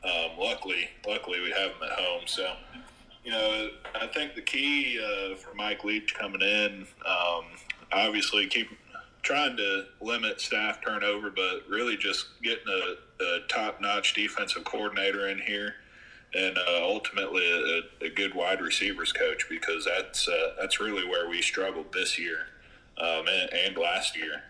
Um, 0.04 0.38
luckily, 0.38 0.88
luckily 1.06 1.40
we 1.40 1.50
have 1.50 1.72
them 1.72 1.90
at 1.90 1.98
home. 1.98 2.22
So, 2.26 2.54
you 3.24 3.30
know, 3.30 3.70
I 4.00 4.06
think 4.08 4.34
the 4.34 4.42
key 4.42 5.00
uh, 5.00 5.36
for 5.36 5.54
Mike 5.54 5.84
Leach 5.84 6.14
coming 6.14 6.42
in, 6.42 6.86
um, 7.06 7.44
obviously 7.92 8.46
keep 8.46 8.68
trying 9.22 9.56
to 9.56 9.84
limit 10.00 10.40
staff 10.40 10.80
turnover, 10.84 11.30
but 11.30 11.62
really 11.68 11.96
just 11.96 12.26
getting 12.42 12.66
a, 12.68 13.24
a 13.24 13.38
top-notch 13.48 14.14
defensive 14.14 14.64
coordinator 14.64 15.28
in 15.28 15.38
here, 15.38 15.76
and 16.34 16.58
uh, 16.58 16.80
ultimately 16.82 17.48
a, 17.48 18.06
a 18.06 18.10
good 18.10 18.34
wide 18.34 18.60
receivers 18.60 19.12
coach 19.12 19.46
because 19.48 19.84
that's 19.84 20.28
uh, 20.28 20.54
that's 20.60 20.80
really 20.80 21.06
where 21.08 21.28
we 21.28 21.40
struggled 21.40 21.92
this 21.92 22.18
year 22.18 22.46
um, 22.98 23.26
and, 23.28 23.52
and 23.52 23.76
last 23.76 24.16
year. 24.16 24.42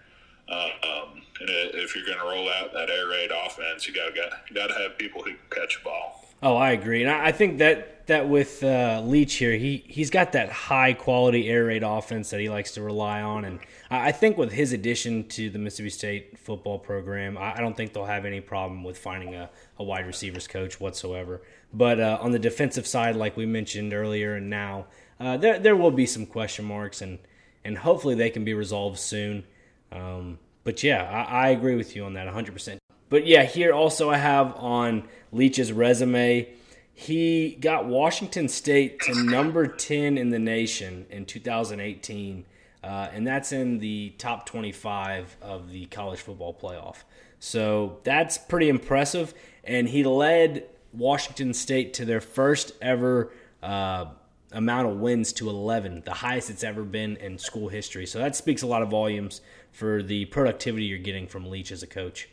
Uh, 0.49 0.69
um, 0.83 1.23
and 1.41 1.49
if 1.75 1.95
you're 1.95 2.05
going 2.05 2.19
to 2.19 2.25
roll 2.25 2.49
out 2.51 2.73
that 2.73 2.91
air 2.91 3.09
raid 3.09 3.31
offense, 3.31 3.87
you 3.87 3.95
got 3.95 4.15
to 4.15 4.55
got 4.55 4.69
to 4.69 4.75
have 4.75 4.97
people 4.99 5.23
who 5.23 5.31
can 5.31 5.39
catch 5.51 5.79
a 5.81 5.85
ball. 5.85 6.27
Oh, 6.43 6.57
I 6.57 6.73
agree, 6.73 7.03
and 7.03 7.11
I 7.11 7.27
I 7.27 7.33
think 7.33 7.59
that 7.59 8.02
that 8.13 8.29
with 8.29 8.63
uh, 8.63 9.03
Leach 9.05 9.35
here, 9.35 9.53
he 9.57 9.85
he's 9.89 10.11
got 10.11 10.33
that 10.33 10.51
high 10.51 10.93
quality 10.93 11.49
air 11.49 11.65
raid 11.65 11.83
offense 11.83 12.31
that 12.31 12.41
he 12.41 12.49
likes 12.49 12.73
to 12.73 12.83
rely 12.83 13.23
on, 13.23 13.45
and 13.45 13.59
I 13.91 14.13
think 14.13 14.37
with 14.37 14.53
his 14.53 14.73
addition 14.73 15.27
to 15.29 15.51
the 15.51 15.59
Mississippi 15.59 15.91
State 15.91 16.39
football 16.39 16.79
program, 16.79 17.37
I 17.39 17.55
I 17.55 17.61
don't 17.61 17.77
think 17.77 17.93
they'll 17.93 18.05
have 18.05 18.25
any 18.25 18.41
problem 18.41 18.85
with 18.85 18.99
finding 18.99 19.35
a, 19.35 19.51
a 19.79 19.85
wide 19.85 20.07
receivers 20.07 20.47
coach 20.47 20.79
whatsoever. 20.79 21.43
But 21.73 22.01
uh, 22.01 22.19
on 22.21 22.33
the 22.33 22.39
defensive 22.39 22.87
side, 22.87 23.17
like 23.17 23.37
we 23.37 23.47
mentioned 23.47 23.95
earlier, 23.95 24.35
and 24.37 24.51
now 24.51 24.87
uh, 25.19 25.37
there 25.39 25.59
there 25.59 25.77
will 25.77 25.91
be 25.91 26.07
some 26.07 26.27
question 26.27 26.65
marks, 26.67 27.01
and 27.01 27.19
and 27.65 27.79
hopefully 27.79 28.15
they 28.15 28.31
can 28.31 28.45
be 28.45 28.55
resolved 28.55 28.99
soon. 28.99 29.45
Um, 29.91 30.39
but 30.65 30.83
yeah, 30.83 31.03
I, 31.03 31.47
I 31.47 31.49
agree 31.49 31.77
with 31.77 31.97
you 31.97 32.05
on 32.05 32.13
that 32.15 32.27
100. 32.27 32.53
percent 32.53 32.79
But 33.09 33.27
yeah, 33.27 33.45
here 33.45 33.73
also 33.73 34.11
I 34.11 34.19
have 34.19 34.55
on 34.57 35.09
Leach's 35.33 35.73
resume 35.73 36.49
he 36.95 37.57
got 37.61 37.87
Washington 37.87 38.49
State 38.49 39.01
to 39.01 39.15
number 39.25 39.67
10 39.67 40.19
in 40.19 40.31
the 40.31 40.39
nation 40.39 41.07
in 41.11 41.25
2018, 41.25 42.45
uh, 42.85 42.87
and 43.13 43.27
that's 43.27 43.53
in 43.53 43.79
the 43.79 44.11
top 44.19 44.47
25 44.47 45.37
of 45.41 45.71
the 45.71 45.87
college 45.87 46.21
football 46.21 46.55
playoff. 46.55 47.05
So 47.39 47.99
that's 48.05 48.39
pretty 48.39 48.69
impressive. 48.69 49.35
And 49.65 49.89
he 49.89 50.05
led 50.05 50.69
Washington 50.93 51.55
State 51.55 51.95
to 51.95 52.05
their 52.05 52.21
first 52.21 52.73
ever 52.81 53.33
uh, 53.63 54.07
amount 54.53 54.89
of 54.89 54.99
wins 54.99 55.33
to 55.35 55.49
11, 55.49 56.03
the 56.05 56.13
highest 56.13 56.51
it's 56.51 56.63
ever 56.63 56.83
been 56.83 57.17
in 57.17 57.39
school 57.39 57.69
history. 57.69 58.07
So 58.07 58.19
that 58.19 58.37
speaks 58.37 58.63
a 58.63 58.67
lot 58.67 58.83
of 58.83 58.91
volumes 58.91 59.41
for 59.73 60.03
the 60.03 60.27
productivity 60.27 60.85
you're 60.85 60.99
getting 60.99 61.27
from 61.27 61.49
Leach 61.49 61.73
as 61.73 61.83
a 61.83 61.87
coach. 61.87 62.29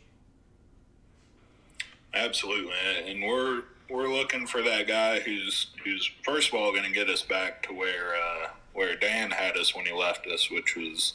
Absolutely, 2.12 2.74
and 3.06 3.22
we're 3.22 3.62
we're 3.90 4.08
looking 4.08 4.46
for 4.46 4.62
that 4.62 4.86
guy 4.86 5.20
who's 5.20 5.66
who's 5.84 6.10
first 6.22 6.48
of 6.48 6.54
all 6.54 6.72
going 6.72 6.84
to 6.84 6.92
get 6.92 7.08
us 7.08 7.22
back 7.22 7.62
to 7.64 7.74
where 7.74 8.14
uh, 8.14 8.48
where 8.72 8.96
Dan 8.96 9.30
had 9.30 9.56
us 9.56 9.74
when 9.74 9.84
he 9.86 9.92
left 9.92 10.26
us, 10.26 10.50
which 10.50 10.76
was 10.76 11.14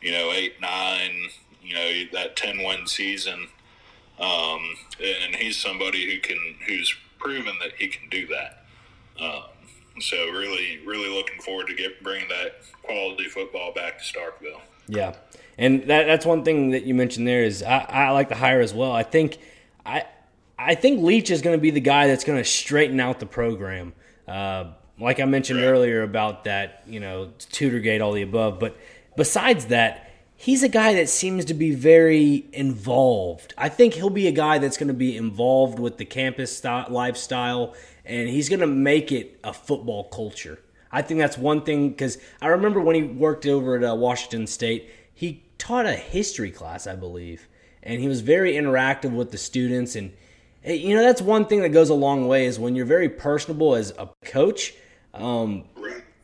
you 0.00 0.12
know 0.12 0.30
eight 0.32 0.60
nine, 0.60 1.28
you 1.62 1.74
know 1.74 1.92
that 2.12 2.36
ten 2.36 2.58
win 2.58 2.86
season, 2.86 3.48
um, 4.20 4.60
and 5.02 5.34
he's 5.36 5.56
somebody 5.56 6.12
who 6.12 6.20
can 6.20 6.56
who's 6.66 6.94
proven 7.18 7.56
that 7.60 7.72
he 7.78 7.88
can 7.88 8.08
do 8.08 8.26
that. 8.28 8.64
Um, 9.20 9.42
so 10.00 10.16
really, 10.30 10.78
really 10.86 11.08
looking 11.08 11.40
forward 11.40 11.66
to 11.68 11.74
get 11.74 12.02
bringing 12.02 12.28
that 12.28 12.60
quality 12.82 13.24
football 13.24 13.72
back 13.72 13.98
to 13.98 14.04
Starkville. 14.04 14.60
Yeah, 14.86 15.16
and 15.58 15.82
that, 15.88 16.06
that's 16.06 16.24
one 16.24 16.44
thing 16.44 16.70
that 16.70 16.84
you 16.84 16.94
mentioned 16.94 17.26
there 17.26 17.42
is 17.42 17.62
I, 17.62 17.78
I 17.88 18.10
like 18.10 18.28
the 18.28 18.36
hire 18.36 18.60
as 18.60 18.72
well. 18.72 18.92
I 18.92 19.02
think 19.02 19.38
I 19.84 20.04
I 20.58 20.74
think 20.74 21.02
Leach 21.02 21.30
is 21.30 21.42
going 21.42 21.56
to 21.56 21.60
be 21.60 21.70
the 21.70 21.80
guy 21.80 22.06
that's 22.06 22.24
going 22.24 22.38
to 22.38 22.44
straighten 22.44 22.98
out 22.98 23.20
the 23.20 23.26
program. 23.26 23.92
Uh, 24.26 24.72
like 24.98 25.20
I 25.20 25.26
mentioned 25.26 25.60
right. 25.60 25.66
earlier 25.66 26.02
about 26.02 26.44
that, 26.44 26.82
you 26.86 27.00
know, 27.00 27.32
Tutorgate, 27.38 28.02
all 28.02 28.12
the 28.12 28.22
above. 28.22 28.58
But 28.58 28.76
besides 29.16 29.66
that, 29.66 30.10
he's 30.36 30.62
a 30.62 30.68
guy 30.68 30.94
that 30.94 31.08
seems 31.08 31.44
to 31.46 31.54
be 31.54 31.74
very 31.74 32.46
involved. 32.52 33.52
I 33.58 33.68
think 33.68 33.94
he'll 33.94 34.08
be 34.08 34.28
a 34.28 34.32
guy 34.32 34.58
that's 34.58 34.78
going 34.78 34.88
to 34.88 34.94
be 34.94 35.16
involved 35.16 35.78
with 35.78 35.98
the 35.98 36.06
campus 36.06 36.64
lifestyle, 36.64 37.74
and 38.06 38.28
he's 38.28 38.48
going 38.48 38.60
to 38.60 38.66
make 38.66 39.12
it 39.12 39.38
a 39.44 39.52
football 39.52 40.04
culture. 40.04 40.60
I 40.90 41.02
think 41.02 41.20
that's 41.20 41.36
one 41.36 41.62
thing 41.62 41.90
because 41.90 42.16
I 42.40 42.46
remember 42.48 42.80
when 42.80 42.96
he 42.96 43.02
worked 43.02 43.44
over 43.44 43.76
at 43.76 43.84
uh, 43.84 43.94
Washington 43.94 44.46
State, 44.46 44.88
he 45.12 45.44
taught 45.58 45.84
a 45.84 45.92
history 45.92 46.50
class, 46.50 46.86
I 46.86 46.96
believe, 46.96 47.48
and 47.82 48.00
he 48.00 48.08
was 48.08 48.22
very 48.22 48.54
interactive 48.54 49.12
with 49.12 49.32
the 49.32 49.38
students 49.38 49.94
and– 49.94 50.12
you 50.66 50.94
know 50.94 51.02
that's 51.02 51.22
one 51.22 51.46
thing 51.46 51.60
that 51.62 51.70
goes 51.70 51.90
a 51.90 51.94
long 51.94 52.26
way 52.28 52.46
is 52.46 52.58
when 52.58 52.74
you're 52.74 52.86
very 52.86 53.08
personable 53.08 53.74
as 53.74 53.92
a 53.98 54.08
coach 54.24 54.74
um, 55.14 55.64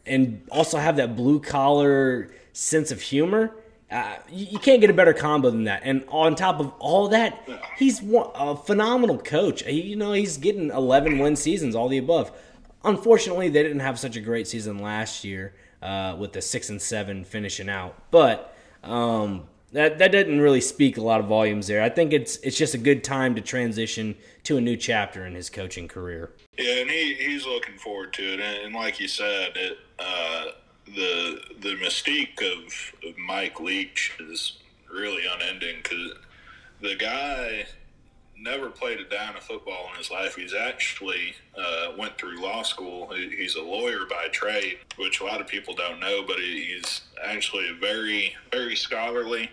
and 0.04 0.42
also 0.50 0.78
have 0.78 0.96
that 0.96 1.16
blue 1.16 1.40
collar 1.40 2.30
sense 2.52 2.90
of 2.90 3.00
humor 3.00 3.54
uh, 3.92 4.16
you, 4.30 4.46
you, 4.52 4.58
can't 4.58 4.80
get 4.80 4.88
a 4.88 4.94
better 4.94 5.12
combo 5.12 5.50
than 5.50 5.64
that. 5.64 5.82
And 5.84 6.02
on 6.08 6.34
top 6.34 6.60
of 6.60 6.72
all 6.78 7.08
that 7.08 7.46
he's 7.76 8.00
a 8.34 8.56
phenomenal 8.56 9.18
coach. 9.18 9.66
You 9.66 9.96
know 9.96 10.14
he's 10.14 10.38
getting 10.38 10.70
11 10.70 11.18
win 11.18 11.36
seasons 11.36 11.74
all 11.74 11.88
the 11.88 11.98
above. 11.98 12.32
Unfortunately 12.84 13.50
they 13.50 13.62
didn't 13.62 13.80
have 13.80 13.98
such 13.98 14.16
a 14.16 14.20
great 14.20 14.48
season 14.48 14.78
last 14.78 15.24
year 15.24 15.54
uh, 15.82 16.16
with 16.18 16.32
the 16.32 16.40
six 16.40 16.70
and 16.70 16.80
seven 16.80 17.22
finishing 17.22 17.68
out. 17.68 17.94
But 18.10 18.56
um, 18.82 19.46
that 19.72 19.98
that 19.98 20.12
doesn't 20.12 20.40
really 20.40 20.60
speak 20.60 20.96
a 20.96 21.00
lot 21.00 21.20
of 21.20 21.26
volumes 21.26 21.66
there. 21.66 21.82
I 21.82 21.88
think 21.88 22.12
it's 22.12 22.36
it's 22.38 22.56
just 22.56 22.74
a 22.74 22.78
good 22.78 23.02
time 23.02 23.34
to 23.34 23.40
transition 23.40 24.16
to 24.44 24.56
a 24.56 24.60
new 24.60 24.76
chapter 24.76 25.26
in 25.26 25.34
his 25.34 25.50
coaching 25.50 25.88
career. 25.88 26.32
Yeah, 26.58 26.80
and 26.80 26.90
he, 26.90 27.14
he's 27.14 27.46
looking 27.46 27.78
forward 27.78 28.12
to 28.14 28.22
it. 28.34 28.40
And, 28.40 28.66
and 28.66 28.74
like 28.74 29.00
you 29.00 29.08
said, 29.08 29.56
it, 29.56 29.78
uh, 29.98 30.44
the 30.86 31.40
the 31.60 31.76
mystique 31.76 32.40
of, 32.40 33.08
of 33.08 33.16
Mike 33.18 33.60
Leach 33.60 34.12
is 34.20 34.58
really 34.92 35.22
unending 35.26 35.76
because 35.82 36.12
the 36.80 36.94
guy 36.96 37.66
never 38.42 38.68
played 38.68 38.98
a 39.00 39.04
down 39.04 39.36
of 39.36 39.42
football 39.42 39.88
in 39.92 39.98
his 39.98 40.10
life. 40.10 40.34
He's 40.34 40.54
actually 40.54 41.34
uh, 41.56 41.92
went 41.96 42.18
through 42.18 42.40
law 42.42 42.62
school. 42.62 43.12
He's 43.14 43.54
a 43.54 43.62
lawyer 43.62 44.04
by 44.08 44.28
trade, 44.32 44.78
which 44.96 45.20
a 45.20 45.24
lot 45.24 45.40
of 45.40 45.46
people 45.46 45.74
don't 45.74 46.00
know, 46.00 46.24
but 46.26 46.38
he's 46.38 47.02
actually 47.22 47.70
very, 47.80 48.34
very 48.50 48.76
scholarly. 48.76 49.50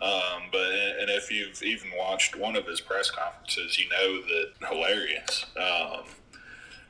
Um, 0.00 0.42
but 0.52 0.66
and 0.66 1.08
if 1.08 1.30
you've 1.30 1.62
even 1.62 1.88
watched 1.96 2.36
one 2.36 2.54
of 2.56 2.66
his 2.66 2.80
press 2.80 3.10
conferences, 3.10 3.78
you 3.78 3.88
know 3.88 4.20
that 4.22 4.68
hilarious. 4.68 5.46
Um, 5.56 6.04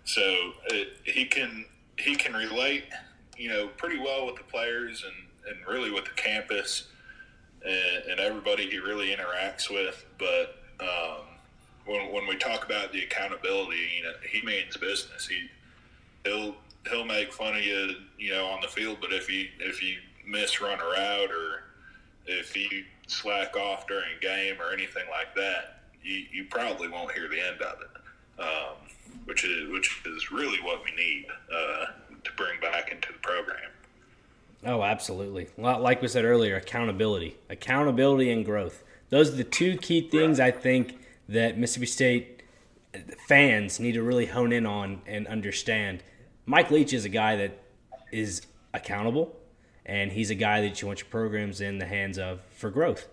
so 0.04 0.52
it, 0.66 0.96
he 1.04 1.24
can 1.24 1.66
he 1.98 2.16
can 2.16 2.32
relate, 2.34 2.84
you 3.36 3.48
know, 3.48 3.68
pretty 3.76 3.98
well 3.98 4.26
with 4.26 4.36
the 4.36 4.44
players 4.44 5.04
and, 5.04 5.56
and 5.56 5.66
really 5.66 5.90
with 5.90 6.04
the 6.04 6.10
campus 6.16 6.88
and, 7.64 8.10
and 8.10 8.20
everybody 8.20 8.68
he 8.68 8.78
really 8.78 9.14
interacts 9.14 9.70
with. 9.70 10.04
But 10.18 10.56
um, 10.80 11.25
when 11.86 12.12
when 12.12 12.26
we 12.26 12.36
talk 12.36 12.64
about 12.64 12.92
the 12.92 13.02
accountability, 13.02 13.78
you 13.96 14.02
know, 14.04 14.12
he 14.30 14.44
means 14.44 14.76
business. 14.76 15.26
He 15.26 15.48
he'll 16.24 16.56
he'll 16.90 17.04
make 17.04 17.32
fun 17.32 17.56
of 17.56 17.64
you, 17.64 17.90
you 18.18 18.32
know, 18.32 18.46
on 18.46 18.60
the 18.60 18.68
field. 18.68 18.98
But 19.00 19.12
if 19.12 19.30
you 19.30 19.48
if 19.60 19.82
you 19.82 19.96
miss 20.26 20.60
run 20.60 20.78
a 20.80 20.84
route 20.84 21.30
or 21.30 21.62
if 22.26 22.56
you 22.56 22.84
slack 23.06 23.56
off 23.56 23.86
during 23.86 24.06
a 24.16 24.20
game 24.20 24.60
or 24.60 24.72
anything 24.72 25.04
like 25.10 25.34
that, 25.36 25.80
you, 26.02 26.24
you 26.32 26.44
probably 26.50 26.88
won't 26.88 27.12
hear 27.12 27.28
the 27.28 27.40
end 27.40 27.62
of 27.62 27.78
it, 27.80 28.42
um, 28.42 28.76
which 29.24 29.44
is 29.44 29.70
which 29.70 30.02
is 30.06 30.30
really 30.30 30.58
what 30.62 30.82
we 30.84 30.90
need 30.96 31.26
uh, 31.52 31.86
to 32.24 32.32
bring 32.36 32.58
back 32.60 32.92
into 32.92 33.12
the 33.12 33.18
program. 33.20 33.70
Oh, 34.64 34.82
absolutely. 34.82 35.48
Like 35.56 36.02
we 36.02 36.08
said 36.08 36.24
earlier, 36.24 36.56
accountability, 36.56 37.36
accountability, 37.48 38.32
and 38.32 38.44
growth. 38.44 38.82
Those 39.10 39.32
are 39.32 39.36
the 39.36 39.44
two 39.44 39.76
key 39.76 40.08
things. 40.08 40.40
I 40.40 40.50
think 40.50 40.98
that 41.28 41.58
Mississippi 41.58 41.86
State 41.86 42.42
fans 43.26 43.80
need 43.80 43.92
to 43.92 44.02
really 44.02 44.26
hone 44.26 44.52
in 44.52 44.66
on 44.66 45.02
and 45.06 45.26
understand. 45.26 46.02
Mike 46.46 46.70
Leach 46.70 46.92
is 46.92 47.04
a 47.04 47.08
guy 47.08 47.36
that 47.36 47.58
is 48.12 48.42
accountable 48.72 49.36
and 49.84 50.12
he's 50.12 50.30
a 50.30 50.34
guy 50.34 50.60
that 50.62 50.80
you 50.80 50.86
want 50.86 51.00
your 51.00 51.08
programs 51.08 51.60
in 51.60 51.78
the 51.78 51.86
hands 51.86 52.18
of 52.18 52.40
for 52.50 52.70
growth. 52.70 53.08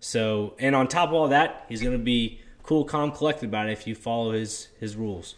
So, 0.00 0.54
and 0.58 0.74
on 0.74 0.88
top 0.88 1.08
of 1.08 1.14
all 1.14 1.28
that, 1.28 1.66
he's 1.68 1.82
going 1.82 1.96
to 1.96 2.02
be 2.02 2.40
cool, 2.62 2.84
calm, 2.84 3.10
collected 3.10 3.46
about 3.46 3.68
it 3.68 3.72
if 3.72 3.86
you 3.86 3.94
follow 3.94 4.32
his 4.32 4.68
his 4.78 4.96
rules. 4.96 5.34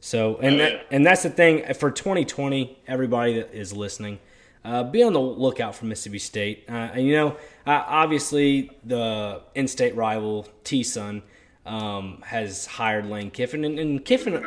So, 0.00 0.36
and 0.36 0.60
that, 0.60 0.86
and 0.90 1.06
that's 1.06 1.22
the 1.22 1.30
thing 1.30 1.72
for 1.74 1.90
2020. 1.90 2.78
Everybody 2.86 3.34
that 3.34 3.54
is 3.54 3.72
listening, 3.72 4.18
uh, 4.64 4.84
be 4.84 5.02
on 5.02 5.14
the 5.14 5.20
lookout 5.20 5.74
for 5.74 5.86
Mississippi 5.86 6.18
State. 6.18 6.64
Uh, 6.68 6.72
and 6.72 7.06
you 7.06 7.14
know, 7.14 7.36
uh, 7.66 7.82
obviously 7.86 8.70
the 8.84 9.40
in-state 9.54 9.96
rival 9.96 10.46
T 10.62 10.82
Sun 10.82 11.22
um, 11.66 12.22
has 12.26 12.66
hired 12.66 13.06
Lane 13.06 13.30
Kiffin, 13.30 13.64
and, 13.64 13.78
and 13.78 14.04
Kiffin. 14.04 14.46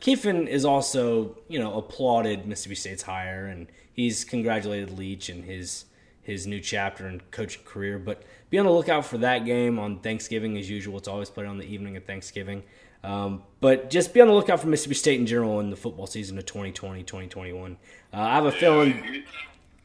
Kiffin 0.00 0.46
is 0.46 0.64
also, 0.64 1.36
you 1.48 1.58
know, 1.58 1.76
applauded 1.76 2.46
Mississippi 2.46 2.74
State's 2.74 3.02
hire, 3.02 3.46
and 3.46 3.66
he's 3.92 4.24
congratulated 4.24 4.96
Leach 4.96 5.28
and 5.28 5.44
his 5.44 5.86
his 6.22 6.46
new 6.46 6.60
chapter 6.60 7.08
in 7.08 7.22
coaching 7.30 7.62
career. 7.64 7.98
But 7.98 8.22
be 8.50 8.58
on 8.58 8.66
the 8.66 8.72
lookout 8.72 9.06
for 9.06 9.16
that 9.18 9.46
game 9.46 9.78
on 9.78 10.00
Thanksgiving 10.00 10.58
as 10.58 10.68
usual. 10.68 10.98
It's 10.98 11.08
always 11.08 11.30
played 11.30 11.46
on 11.46 11.56
the 11.56 11.64
evening 11.64 11.96
of 11.96 12.04
Thanksgiving. 12.04 12.62
Um, 13.02 13.44
but 13.60 13.90
just 13.90 14.12
be 14.12 14.20
on 14.20 14.28
the 14.28 14.34
lookout 14.34 14.60
for 14.60 14.66
Mississippi 14.66 14.94
State 14.94 15.20
in 15.20 15.26
general 15.26 15.60
in 15.60 15.70
the 15.70 15.76
football 15.76 16.06
season 16.06 16.36
of 16.36 16.44
2020 16.46 17.02
2021. 17.02 17.76
Uh, 18.12 18.16
I 18.16 18.34
have 18.34 18.44
a 18.44 18.52
feeling. 18.52 19.24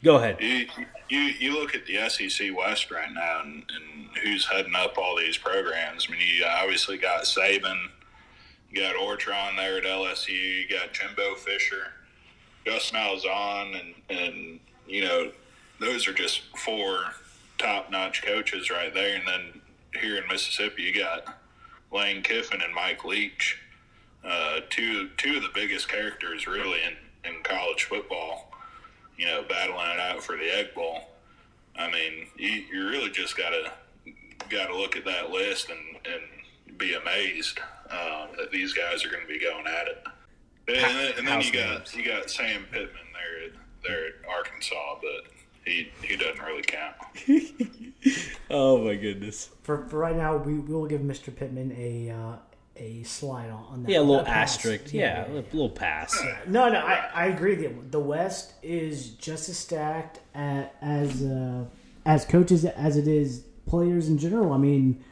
Go 0.04 0.18
ahead. 0.18 0.38
You, 0.42 0.68
you, 1.08 1.20
you, 1.20 1.54
look 1.54 1.74
at 1.74 1.86
the 1.86 2.10
SEC 2.10 2.56
West 2.56 2.92
right 2.92 3.12
now 3.14 3.42
and, 3.44 3.64
and, 3.70 4.18
who's 4.22 4.46
heading 4.46 4.76
up 4.76 4.98
all 4.98 5.18
these 5.18 5.38
programs. 5.38 6.08
I 6.08 6.12
mean, 6.12 6.22
you 6.22 6.46
obviously 6.46 6.98
got 6.98 7.24
Saban, 7.24 7.88
you 8.70 8.82
got 8.82 8.96
Orgeron 8.96 9.56
there 9.58 9.78
at 9.78 9.84
LSU, 9.84 10.30
you 10.30 10.70
got 10.70 10.94
Jimbo 10.94 11.36
Fisher. 11.36 11.88
Gus 12.66 12.92
Malzahn 12.92 13.80
and 13.80 13.94
and 14.10 14.60
you 14.88 15.04
know 15.04 15.32
those 15.80 16.08
are 16.08 16.14
just 16.14 16.42
four 16.58 17.00
top 17.58 17.92
notch 17.92 18.24
coaches 18.24 18.70
right 18.70 18.94
there. 18.94 19.16
And 19.18 19.28
then 19.28 19.62
here 20.00 20.18
in 20.18 20.28
Mississippi, 20.28 20.84
you 20.84 20.98
got 20.98 21.38
Lane 21.92 22.24
Kiffin 22.24 22.62
and 22.62 22.74
Mike 22.74 23.04
Leach. 23.04 23.60
uh, 24.24 24.62
two 24.70 25.10
two 25.18 25.38
of 25.38 25.44
the 25.44 25.50
biggest 25.54 25.90
characters 25.90 26.48
really 26.48 26.80
in, 26.84 27.32
in 27.32 27.44
college 27.44 27.84
football. 27.84 28.53
You 29.18 29.26
know, 29.28 29.44
battling 29.48 29.90
it 29.92 30.00
out 30.00 30.24
for 30.24 30.36
the 30.38 30.44
Egg 30.58 30.74
Bowl. 30.74 31.00
I 31.78 31.90
mean, 31.92 32.28
you, 32.38 32.50
you 32.50 32.88
really 32.90 33.10
just 33.10 33.38
gotta 33.38 33.72
gotta 34.50 34.76
look 34.76 34.96
at 34.96 35.06
that 35.06 35.30
list 35.32 35.70
and, 35.70 35.80
and 36.06 36.78
be 36.78 36.94
amazed 36.96 37.60
um, 37.90 38.30
that 38.38 38.50
these 38.52 38.74
guys 38.74 39.06
are 39.06 39.10
going 39.10 39.22
to 39.22 39.28
be 39.32 39.40
going 39.40 39.66
at 39.68 39.88
it. 39.88 40.04
And, 40.68 40.78
then- 40.78 41.14
and 41.18 41.28
then 41.28 41.34
House 41.36 41.46
you 41.48 41.54
got 41.54 41.96
you 41.96 42.06
got 42.06 42.30
Sam 42.30 42.66
Pittman 42.72 42.90
there 43.14 43.46
at, 43.48 43.52
there 43.84 44.06
at 44.08 44.14
Arkansas, 44.30 44.96
but 45.02 45.32
he 45.66 45.90
he 46.02 46.16
doesn't 46.16 46.42
really 46.44 46.64
count. 46.64 46.96
Oh 48.50 48.78
my 48.84 48.96
goodness. 48.96 49.50
For, 49.64 49.88
for 49.88 49.98
right 49.98 50.16
now, 50.16 50.36
we, 50.38 50.56
we 50.60 50.74
will 50.74 50.86
give 50.86 51.00
Mr. 51.02 51.34
Pittman 51.34 51.74
a 51.78 52.10
uh, 52.12 52.36
a 52.84 53.04
slide 53.04 53.50
on, 53.50 53.64
on 53.70 53.84
that. 53.84 53.92
Yeah, 53.92 54.00
a 54.00 54.02
little 54.02 54.28
asterisk. 54.28 54.94
Yeah, 54.94 55.28
a 55.28 55.32
little, 55.32 55.70
pass. 55.70 56.16
No, 56.48 56.70
no, 56.70 56.80
I, 56.80 57.10
I 57.14 57.26
agree. 57.28 57.56
The, 57.56 57.74
the 57.92 58.00
West 58.00 58.54
is 58.62 59.10
just 59.12 59.50
as 59.50 59.58
stacked 59.58 60.20
a- 60.36 60.70
as 60.82 61.24
uh, 61.24 61.66
as 62.06 62.26
coaches 62.26 62.66
as 62.66 62.98
it 62.98 63.08
is 63.08 63.44
players 63.66 64.10
in 64.10 64.18
general. 64.18 64.52
I 64.54 64.58
mean, 64.58 65.04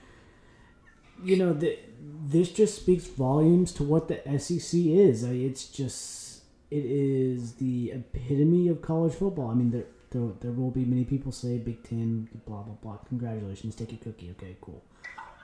you 1.23 1.37
know, 1.37 1.53
the, 1.53 1.77
this 2.25 2.51
just 2.51 2.75
speaks 2.75 3.05
volumes 3.05 3.71
to 3.73 3.83
what 3.83 4.07
the 4.07 4.19
SEC 4.39 4.79
is. 4.79 5.23
I 5.23 5.29
mean, 5.29 5.49
it's 5.49 5.65
just 5.67 6.43
it 6.69 6.85
is 6.85 7.53
the 7.53 7.91
epitome 7.91 8.67
of 8.67 8.81
college 8.81 9.13
football. 9.13 9.49
I 9.49 9.53
mean, 9.53 9.71
there 9.71 9.85
there, 10.11 10.29
there 10.41 10.51
will 10.51 10.71
be 10.71 10.83
many 10.83 11.05
people 11.05 11.31
say 11.31 11.57
Big 11.57 11.83
Ten, 11.83 12.27
blah 12.45 12.63
blah 12.63 12.75
blah. 12.75 12.97
Congratulations, 13.07 13.75
take 13.75 13.93
a 13.93 13.97
cookie. 13.97 14.31
Okay, 14.37 14.57
cool. 14.61 14.83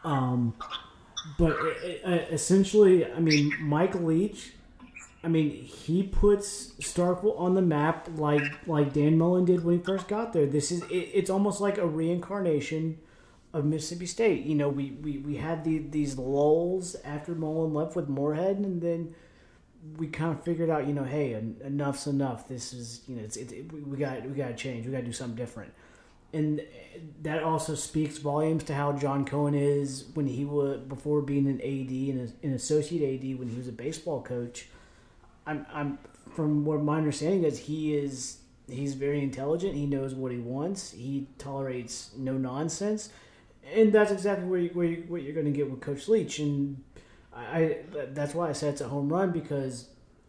Um, 0.03 0.53
but 1.38 1.51
uh, 2.05 2.09
essentially, 2.31 3.05
I 3.05 3.19
mean, 3.19 3.53
Mike 3.59 3.95
Leach 3.95 4.51
I 5.24 5.29
mean, 5.29 5.51
he 5.51 6.03
puts 6.03 6.71
Starkville 6.79 7.38
on 7.39 7.53
the 7.55 7.62
map 7.62 8.07
like 8.15 8.65
like 8.65 8.93
Dan 8.93 9.17
Mullen 9.17 9.45
did 9.45 9.63
when 9.63 9.77
he 9.77 9.83
first 9.83 10.07
got 10.07 10.31
there. 10.31 10.45
This 10.45 10.71
is 10.71 10.83
it, 10.83 11.09
it's 11.13 11.29
almost 11.29 11.59
like 11.59 11.77
a 11.77 11.86
reincarnation 11.86 13.00
of 13.51 13.65
Mississippi 13.65 14.05
State. 14.05 14.45
You 14.45 14.55
know, 14.55 14.69
we 14.69 14.91
we, 14.91 15.17
we 15.17 15.36
had 15.38 15.63
the, 15.63 15.79
these 15.79 16.17
lulls 16.17 16.95
after 17.03 17.33
Mullen 17.33 17.74
left 17.74 17.95
with 17.95 18.07
Moorhead, 18.07 18.57
and 18.57 18.81
then 18.81 19.15
we 19.97 20.07
kind 20.07 20.31
of 20.31 20.43
figured 20.43 20.69
out, 20.69 20.88
you 20.88 20.93
know, 20.93 21.03
hey, 21.03 21.33
en- 21.33 21.57
enough's 21.63 22.07
enough. 22.07 22.47
This 22.47 22.71
is 22.71 23.01
you 23.07 23.15
know, 23.15 23.24
it's 23.24 23.36
it, 23.36 23.71
we 23.74 23.97
got 23.97 24.24
we 24.24 24.36
got 24.36 24.50
to 24.50 24.55
change. 24.55 24.86
We 24.86 24.91
got 24.91 25.00
to 25.00 25.05
do 25.05 25.12
something 25.12 25.36
different. 25.36 25.74
And 26.34 26.62
that 27.24 27.43
also 27.43 27.75
speaks 27.75 28.17
volumes 28.17 28.63
to 28.65 28.75
how 28.75 28.93
John 28.93 29.25
Cohen 29.25 29.53
is 29.53 30.05
when 30.13 30.27
he 30.27 30.46
was 30.46 30.79
before 30.81 31.22
being 31.22 31.48
an 31.48 31.62
AD 31.62 31.89
and 32.15 32.34
an 32.43 32.53
associate 32.53 33.01
AD 33.01 33.39
when 33.39 33.50
he 33.50 33.57
was 33.57 33.67
a 33.67 33.72
baseball 33.72 34.22
coach. 34.22 34.67
I'm, 35.46 35.65
I'm 35.72 36.00
from 36.34 36.65
what 36.65 36.81
my 36.84 36.98
understanding 36.98 37.43
is 37.43 37.60
he 37.60 37.96
is 37.96 38.39
he's 38.69 38.93
very 38.93 39.24
intelligent. 39.24 39.75
He 39.75 39.86
knows 39.86 40.13
what 40.13 40.31
he 40.31 40.38
wants. 40.38 40.91
He 40.91 41.27
tolerates 41.38 42.12
no 42.17 42.34
nonsense, 42.34 43.10
and 43.74 43.93
that's 43.93 44.12
exactly 44.12 44.46
where 44.46 44.60
you, 44.60 44.69
where 44.74 44.88
you, 44.88 45.03
what 45.07 45.22
you're 45.22 45.34
going 45.34 45.46
to 45.46 45.51
get 45.51 45.69
with 45.72 45.79
Coach 45.79 46.07
Leach. 46.07 46.39
And 46.39 46.84
I, 47.34 47.77
that's 48.10 48.34
why 48.34 48.50
I 48.50 48.53
said 48.53 48.74
it's 48.74 48.81
a 48.81 48.89
home 48.89 49.10
run 49.10 49.31
because 49.31 49.88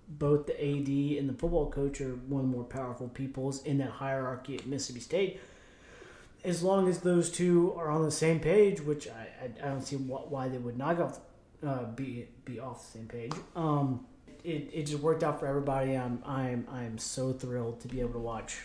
both 0.09 0.47
the 0.47 0.55
AD 0.55 1.19
and 1.19 1.28
the 1.28 1.35
football 1.35 1.71
coach 1.71 2.00
are 2.00 2.14
one 2.14 2.45
of 2.45 2.50
the 2.50 2.57
more 2.57 2.64
powerful 2.64 3.09
peoples 3.09 3.62
in 3.64 3.78
that 3.78 3.90
hierarchy 3.90 4.57
at 4.57 4.67
Mississippi 4.67 5.00
State. 5.00 5.40
As 6.45 6.62
long 6.62 6.88
as 6.88 7.00
those 7.00 7.30
two 7.30 7.75
are 7.76 7.90
on 7.90 8.04
the 8.04 8.11
same 8.11 8.38
page, 8.40 8.80
which 8.80 9.09
I, 9.09 9.28
I, 9.42 9.66
I 9.66 9.68
don't 9.71 9.83
see 9.83 9.97
wh- 9.97 10.30
why 10.30 10.49
they 10.49 10.59
would 10.59 10.78
not 10.78 11.00
off, 11.00 11.18
uh, 11.66 11.85
be 11.85 12.28
be 12.45 12.61
off 12.61 12.85
the 12.87 12.99
same 12.99 13.09
page. 13.09 13.33
Um, 13.57 14.07
it, 14.45 14.71
it 14.73 14.83
just 14.87 15.02
worked 15.02 15.25
out 15.25 15.40
for 15.40 15.47
everybody. 15.47 15.97
I'm 15.97 16.23
I'm 16.25 16.66
I'm 16.71 16.97
so 16.99 17.33
thrilled 17.33 17.80
to 17.80 17.88
be 17.88 18.00
able 18.00 18.12
to 18.12 18.18
watch. 18.21 18.59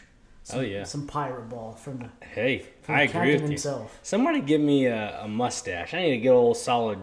Some, 0.45 0.59
Oh, 0.59 0.61
yeah. 0.63 0.83
some 0.83 1.07
pirate 1.07 1.47
ball 1.49 1.71
from 1.71 1.99
the, 1.99 2.25
Hey, 2.25 2.65
from 2.81 2.95
I 2.95 2.97
the 2.97 3.03
agree 3.03 3.11
captain 3.13 3.31
with 3.33 3.41
you. 3.43 3.47
himself. 3.47 3.97
Somebody 4.03 4.41
give 4.41 4.59
me 4.59 4.87
a, 4.87 5.21
a 5.21 5.27
mustache. 5.27 5.93
I 5.93 6.01
need 6.01 6.09
to 6.11 6.17
get 6.17 6.29
a 6.29 6.33
old 6.33 6.57
solid 6.57 6.99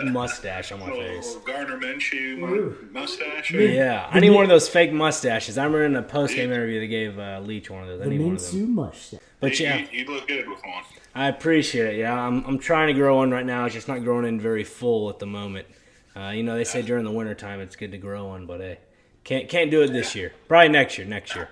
mustache 0.00 0.72
on 0.72 0.80
my 0.80 0.90
face. 0.90 1.36
Garner 1.46 1.78
Minshew 1.78 2.90
mustache. 2.92 3.52
Me- 3.52 3.76
Yeah, 3.76 4.08
I 4.10 4.20
need 4.20 4.30
one 4.30 4.42
of 4.42 4.48
those 4.48 4.68
fake 4.68 4.92
mustaches. 4.92 5.56
I 5.58 5.64
remember 5.64 5.84
in 5.84 5.96
a 5.96 6.02
post 6.02 6.34
game 6.34 6.50
interview 6.52 6.80
they 6.80 6.88
gave 6.88 7.18
uh, 7.18 7.40
Leach 7.44 7.70
one 7.70 7.82
of 7.82 7.88
those. 7.88 8.00
I 8.00 8.04
The 8.04 8.10
need 8.10 8.20
one 8.24 8.34
of 8.36 8.50
them. 8.50 8.60
Minshew 8.60 8.68
mustache. 8.68 9.20
But 9.40 9.60
yeah, 9.60 9.76
you, 9.76 9.86
you 9.92 10.04
look 10.12 10.26
good 10.26 10.48
with 10.48 10.60
one. 10.64 10.82
I 11.14 11.28
appreciate 11.28 11.94
it. 11.94 11.98
Yeah, 11.98 12.18
I'm, 12.18 12.44
I'm 12.44 12.58
trying 12.58 12.88
to 12.88 12.94
grow 12.94 13.18
one 13.18 13.30
right 13.30 13.46
now. 13.46 13.66
It's 13.66 13.74
just 13.74 13.86
not 13.88 14.02
growing 14.02 14.26
in 14.26 14.40
very 14.40 14.64
full 14.64 15.10
at 15.10 15.18
the 15.20 15.26
moment. 15.26 15.68
Uh, 16.16 16.30
you 16.30 16.42
know, 16.42 16.56
they 16.56 16.64
say 16.64 16.82
during 16.82 17.04
the 17.04 17.10
wintertime 17.12 17.60
it's 17.60 17.76
good 17.76 17.90
to 17.92 17.98
grow 17.98 18.26
one, 18.26 18.46
but 18.46 18.60
hey, 18.60 18.78
can't 19.22 19.48
can't 19.48 19.70
do 19.70 19.82
it 19.82 19.92
this 19.92 20.14
year. 20.16 20.32
Probably 20.48 20.68
next 20.70 20.98
year. 20.98 21.06
Next 21.06 21.36
year. 21.36 21.48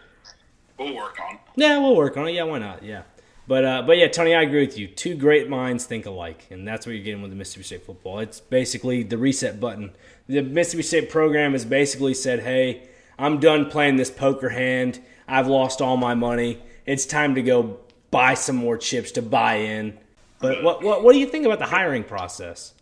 We'll 0.78 0.94
work 0.94 1.18
on 1.20 1.35
it. 1.35 1.40
Yeah, 1.56 1.78
we'll 1.78 1.96
work 1.96 2.16
on 2.16 2.28
it. 2.28 2.32
Yeah, 2.32 2.44
why 2.44 2.58
not? 2.58 2.82
Yeah. 2.82 3.02
But 3.46 3.64
uh, 3.64 3.82
but 3.82 3.98
yeah, 3.98 4.08
Tony, 4.08 4.35
I 4.35 4.42
agree 4.42 4.64
with 4.64 4.78
you. 4.78 4.87
Two 4.88 5.14
great 5.14 5.48
minds 5.48 5.85
think 5.85 6.06
alike, 6.06 6.46
and 6.50 6.66
that's 6.66 6.87
what 6.87 6.94
you're 6.94 7.04
getting 7.04 7.22
with 7.22 7.32
the 7.32 7.37
Mississippi 7.37 7.64
State 7.64 7.85
football. 7.85 8.20
It's 8.20 8.40
basically 8.40 9.02
the 9.02 9.18
reset 9.18 9.58
button. 9.58 9.92
The 10.28 10.42
Mississippi 10.42 10.82
State 10.85 11.11
program 11.11 11.52
has 11.52 11.64
basically 11.64 12.14
said, 12.14 12.40
"Hey, 12.40 12.88
I'm 13.18 13.40
done 13.40 13.68
playing 13.68 13.96
this 13.96 14.11
poker 14.11 14.50
hand. 14.50 15.00
I've 15.26 15.48
lost 15.48 15.80
all 15.82 15.96
my 15.96 16.14
money. 16.14 16.62
It's 16.87 17.04
time 17.04 17.35
to 17.35 17.42
go 17.42 17.80
buy 18.11 18.35
some 18.35 18.56
more 18.56 18.78
chips 18.78 19.11
to 19.12 19.22
buy 19.22 19.56
in." 19.56 19.98
But 20.38 20.62
what 20.62 20.82
what 20.82 21.02
what 21.02 21.12
do 21.12 21.18
you 21.18 21.26
think 21.26 21.44
about 21.44 21.58
the 21.58 21.66
hiring 21.66 22.04
process? 22.04 22.74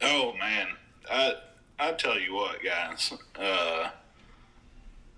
Oh 0.00 0.34
man, 0.38 0.68
I 1.10 1.34
I 1.78 1.92
tell 1.92 2.18
you 2.18 2.34
what, 2.34 2.58
guys. 2.62 3.12
Uh, 3.36 3.90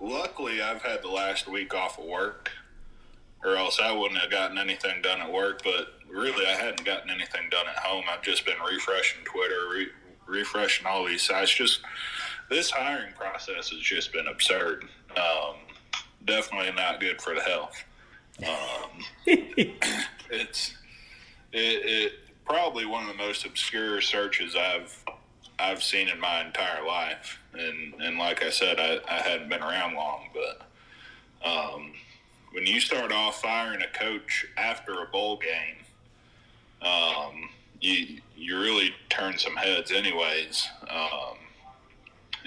luckily, 0.01 0.63
I've 0.63 0.83
had 0.83 1.03
the 1.03 1.09
last 1.09 1.49
week 1.49 1.75
off 1.75 1.99
of 1.99 2.05
work, 2.05 2.51
or 3.45 3.57
else 3.57 3.79
I 3.83 3.93
wouldn't 3.93 4.21
have 4.21 4.31
gotten 4.31 4.59
anything 4.59 5.03
done 5.03 5.21
at 5.21 5.33
work. 5.33 5.63
But 5.63 5.89
really, 6.09 6.47
I 6.47 6.53
hadn't 6.53 6.85
gotten 6.85 7.11
anything 7.11 7.49
done 7.51 7.67
at 7.69 7.77
home. 7.77 8.05
I've 8.11 8.23
just 8.23 8.45
been 8.45 8.57
refreshing 8.69 9.25
Twitter, 9.25 9.69
re- 9.73 9.89
refreshing 10.27 10.87
all 10.87 11.05
these 11.05 11.23
sites. 11.23 11.55
Just 11.55 11.81
this 12.51 12.71
hiring 12.71 13.13
process 13.15 13.71
has 13.71 13.81
just 13.81 14.13
been 14.13 14.27
absurd. 14.27 14.85
Um, 15.17 15.57
definitely 16.25 16.73
not 16.73 17.01
good 17.01 17.21
for 17.21 17.35
the 17.35 17.41
health. 17.41 17.85
Um, 18.43 19.05
it's 19.27 20.75
it, 21.53 21.83
it 21.85 22.13
probably 22.45 22.85
one 22.85 23.09
of 23.09 23.09
the 23.09 23.23
most 23.23 23.45
obscure 23.45 24.01
searches 24.01 24.55
I've 24.55 25.05
I've 25.59 25.83
seen 25.83 26.09
in 26.09 26.21
my 26.21 26.45
entire 26.45 26.87
life, 26.87 27.39
and 27.55 27.95
and 28.01 28.19
like 28.19 28.43
I 28.43 28.51
said, 28.51 28.79
I, 28.79 28.99
I 29.09 29.21
hadn't 29.21 29.49
been 29.49 29.63
around 29.63 29.95
long, 29.95 30.29
but 30.35 31.49
um, 31.49 31.93
when 32.53 32.67
you 32.67 32.81
start 32.81 33.13
off 33.13 33.41
firing 33.41 33.83
a 33.83 33.99
coach 33.99 34.47
after 34.57 35.03
a 35.03 35.07
bowl 35.07 35.39
game, 35.39 35.77
um, 36.83 37.49
you 37.81 38.21
you 38.37 38.59
really 38.59 38.95
turn 39.09 39.39
some 39.39 39.57
heads, 39.57 39.91
anyways, 39.93 40.69
um, 40.91 41.37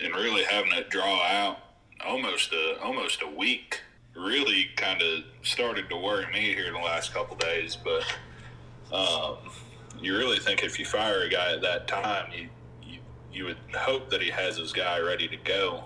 and 0.01 0.13
really 0.15 0.43
having 0.43 0.71
it 0.73 0.89
draw 0.89 1.23
out 1.23 1.57
almost 2.05 2.53
a 2.53 2.79
almost 2.81 3.21
a 3.21 3.27
week 3.27 3.81
really 4.15 4.69
kind 4.75 5.01
of 5.01 5.23
started 5.43 5.89
to 5.89 5.97
worry 5.97 6.25
me 6.31 6.53
here 6.53 6.67
in 6.67 6.73
the 6.73 6.79
last 6.79 7.13
couple 7.13 7.35
days, 7.37 7.77
but 7.77 8.03
um, 8.93 9.37
you 10.01 10.17
really 10.17 10.39
think 10.39 10.63
if 10.63 10.79
you 10.79 10.85
fire 10.85 11.21
a 11.21 11.29
guy 11.29 11.53
at 11.53 11.61
that 11.61 11.87
time, 11.87 12.31
you, 12.35 12.49
you 13.31 13.39
you 13.39 13.45
would 13.45 13.57
hope 13.75 14.09
that 14.09 14.21
he 14.21 14.29
has 14.29 14.57
his 14.57 14.73
guy 14.73 14.99
ready 14.99 15.27
to 15.27 15.37
go, 15.37 15.83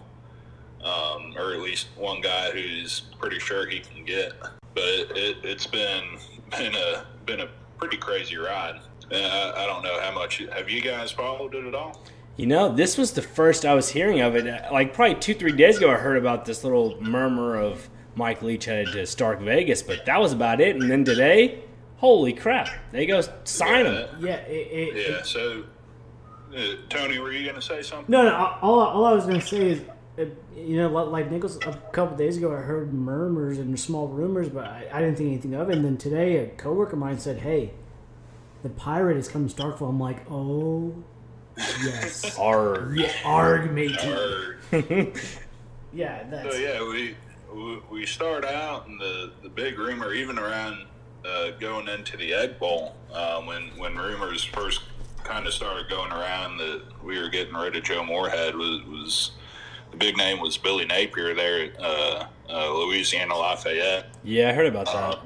um, 0.83 1.33
or 1.37 1.53
at 1.53 1.59
least 1.61 1.87
one 1.95 2.21
guy 2.21 2.51
who's 2.51 3.01
pretty 3.19 3.39
sure 3.39 3.67
he 3.67 3.79
can 3.79 4.03
get. 4.05 4.33
But 4.73 4.83
it, 4.83 5.17
it, 5.17 5.37
it's 5.43 5.67
been 5.67 6.17
been 6.51 6.73
a 6.75 7.05
been 7.25 7.41
a 7.41 7.49
pretty 7.77 7.97
crazy 7.97 8.37
ride. 8.37 8.79
And 9.11 9.25
I, 9.25 9.63
I 9.63 9.65
don't 9.67 9.83
know 9.83 9.99
how 10.01 10.13
much 10.13 10.37
have 10.37 10.69
you 10.69 10.81
guys 10.81 11.11
followed 11.11 11.53
it 11.55 11.65
at 11.65 11.75
all. 11.75 12.03
You 12.35 12.47
know, 12.47 12.73
this 12.73 12.97
was 12.97 13.11
the 13.11 13.21
first 13.21 13.65
I 13.65 13.75
was 13.75 13.89
hearing 13.89 14.21
of 14.21 14.35
it. 14.35 14.45
Like 14.71 14.93
probably 14.93 15.15
two, 15.15 15.35
three 15.35 15.51
days 15.51 15.77
ago, 15.77 15.91
I 15.91 15.95
heard 15.95 16.17
about 16.17 16.45
this 16.45 16.63
little 16.63 16.99
murmur 16.99 17.55
of 17.55 17.89
Mike 18.15 18.41
Leach 18.41 18.65
headed 18.65 18.93
to 18.93 19.05
Stark 19.05 19.39
Vegas, 19.41 19.83
but 19.83 20.05
that 20.05 20.19
was 20.19 20.33
about 20.33 20.59
it. 20.59 20.75
And 20.75 20.89
then 20.89 21.03
today, 21.03 21.63
holy 21.97 22.33
crap, 22.33 22.69
they 22.91 23.05
go 23.05 23.21
sign 23.43 23.85
him. 23.85 24.07
Yeah, 24.19 24.37
it, 24.37 24.95
it, 24.95 25.09
Yeah. 25.09 25.21
So, 25.23 25.65
uh, 26.55 26.75
Tony, 26.89 27.19
were 27.19 27.31
you 27.31 27.43
going 27.43 27.55
to 27.55 27.61
say 27.61 27.81
something? 27.81 28.05
No, 28.11 28.23
no. 28.23 28.33
All, 28.61 28.79
all 28.79 29.05
I 29.05 29.13
was 29.13 29.25
going 29.25 29.39
to 29.39 29.45
say 29.45 29.71
is, 29.71 29.81
uh, 30.19 30.25
you 30.55 30.77
know, 30.77 30.89
like- 30.89 31.07
like 31.07 31.31
Nichols, 31.31 31.57
a 31.65 31.73
couple 31.91 32.15
days 32.17 32.37
ago, 32.37 32.51
I 32.53 32.57
heard 32.57 32.93
murmurs 32.93 33.57
and 33.59 33.79
small 33.79 34.07
rumors, 34.07 34.49
but 34.49 34.65
I, 34.65 34.87
I 34.91 34.99
didn't 34.99 35.15
think 35.17 35.29
anything 35.29 35.53
of 35.55 35.69
it. 35.69 35.75
And 35.77 35.85
then 35.85 35.97
today, 35.97 36.37
a 36.37 36.47
coworker 36.47 36.93
of 36.93 36.99
mine 36.99 37.17
said, 37.19 37.39
"Hey, 37.39 37.71
the 38.61 38.69
pirate 38.69 39.17
is 39.17 39.27
coming 39.27 39.47
to 39.49 39.55
Starkville." 39.55 39.89
I'm 39.89 39.99
like, 39.99 40.29
"Oh, 40.29 40.93
yes, 41.57 42.37
Arr. 42.39 42.93
yeah, 42.95 43.11
arg, 43.25 43.71
matey." 43.73 44.07
Or 44.11 44.57
Yeah, 45.93 46.23
that's 46.29 46.51
So 46.55 46.59
yeah, 46.59 46.81
we 46.81 47.15
we- 47.53 47.81
we 47.91 48.05
start 48.05 48.45
out, 48.45 48.87
and 48.87 48.99
the 48.99 49.31
the 49.43 49.49
big 49.49 49.77
rumor, 49.77 50.13
even 50.13 50.39
around 50.39 50.85
uh, 51.25 51.51
going 51.59 51.87
into 51.87 52.17
the 52.17 52.33
Egg 52.33 52.57
Bowl, 52.59 52.95
uh, 53.13 53.41
when 53.41 53.63
when 53.77 53.95
rumors 53.95 54.43
first 54.43 54.81
kind 55.23 55.47
of 55.47 55.53
started 55.53 55.89
going 55.89 56.11
around 56.11 56.57
that 56.57 56.81
we 57.03 57.19
were 57.19 57.29
getting 57.29 57.53
rid 57.53 57.75
of 57.75 57.83
Joe 57.83 58.03
Moorhead 58.03 58.55
was, 58.55 58.81
was 58.83 59.31
the 59.91 59.97
big 59.97 60.17
name 60.17 60.39
was 60.39 60.57
Billy 60.57 60.85
Napier 60.85 61.33
there 61.33 61.65
at 61.65 61.79
uh, 61.79 62.27
uh, 62.49 62.73
Louisiana 62.73 63.35
Lafayette. 63.35 64.07
Yeah, 64.23 64.49
I 64.49 64.53
heard 64.53 64.67
about 64.67 64.85
that. 64.87 64.95
Um, 64.95 65.19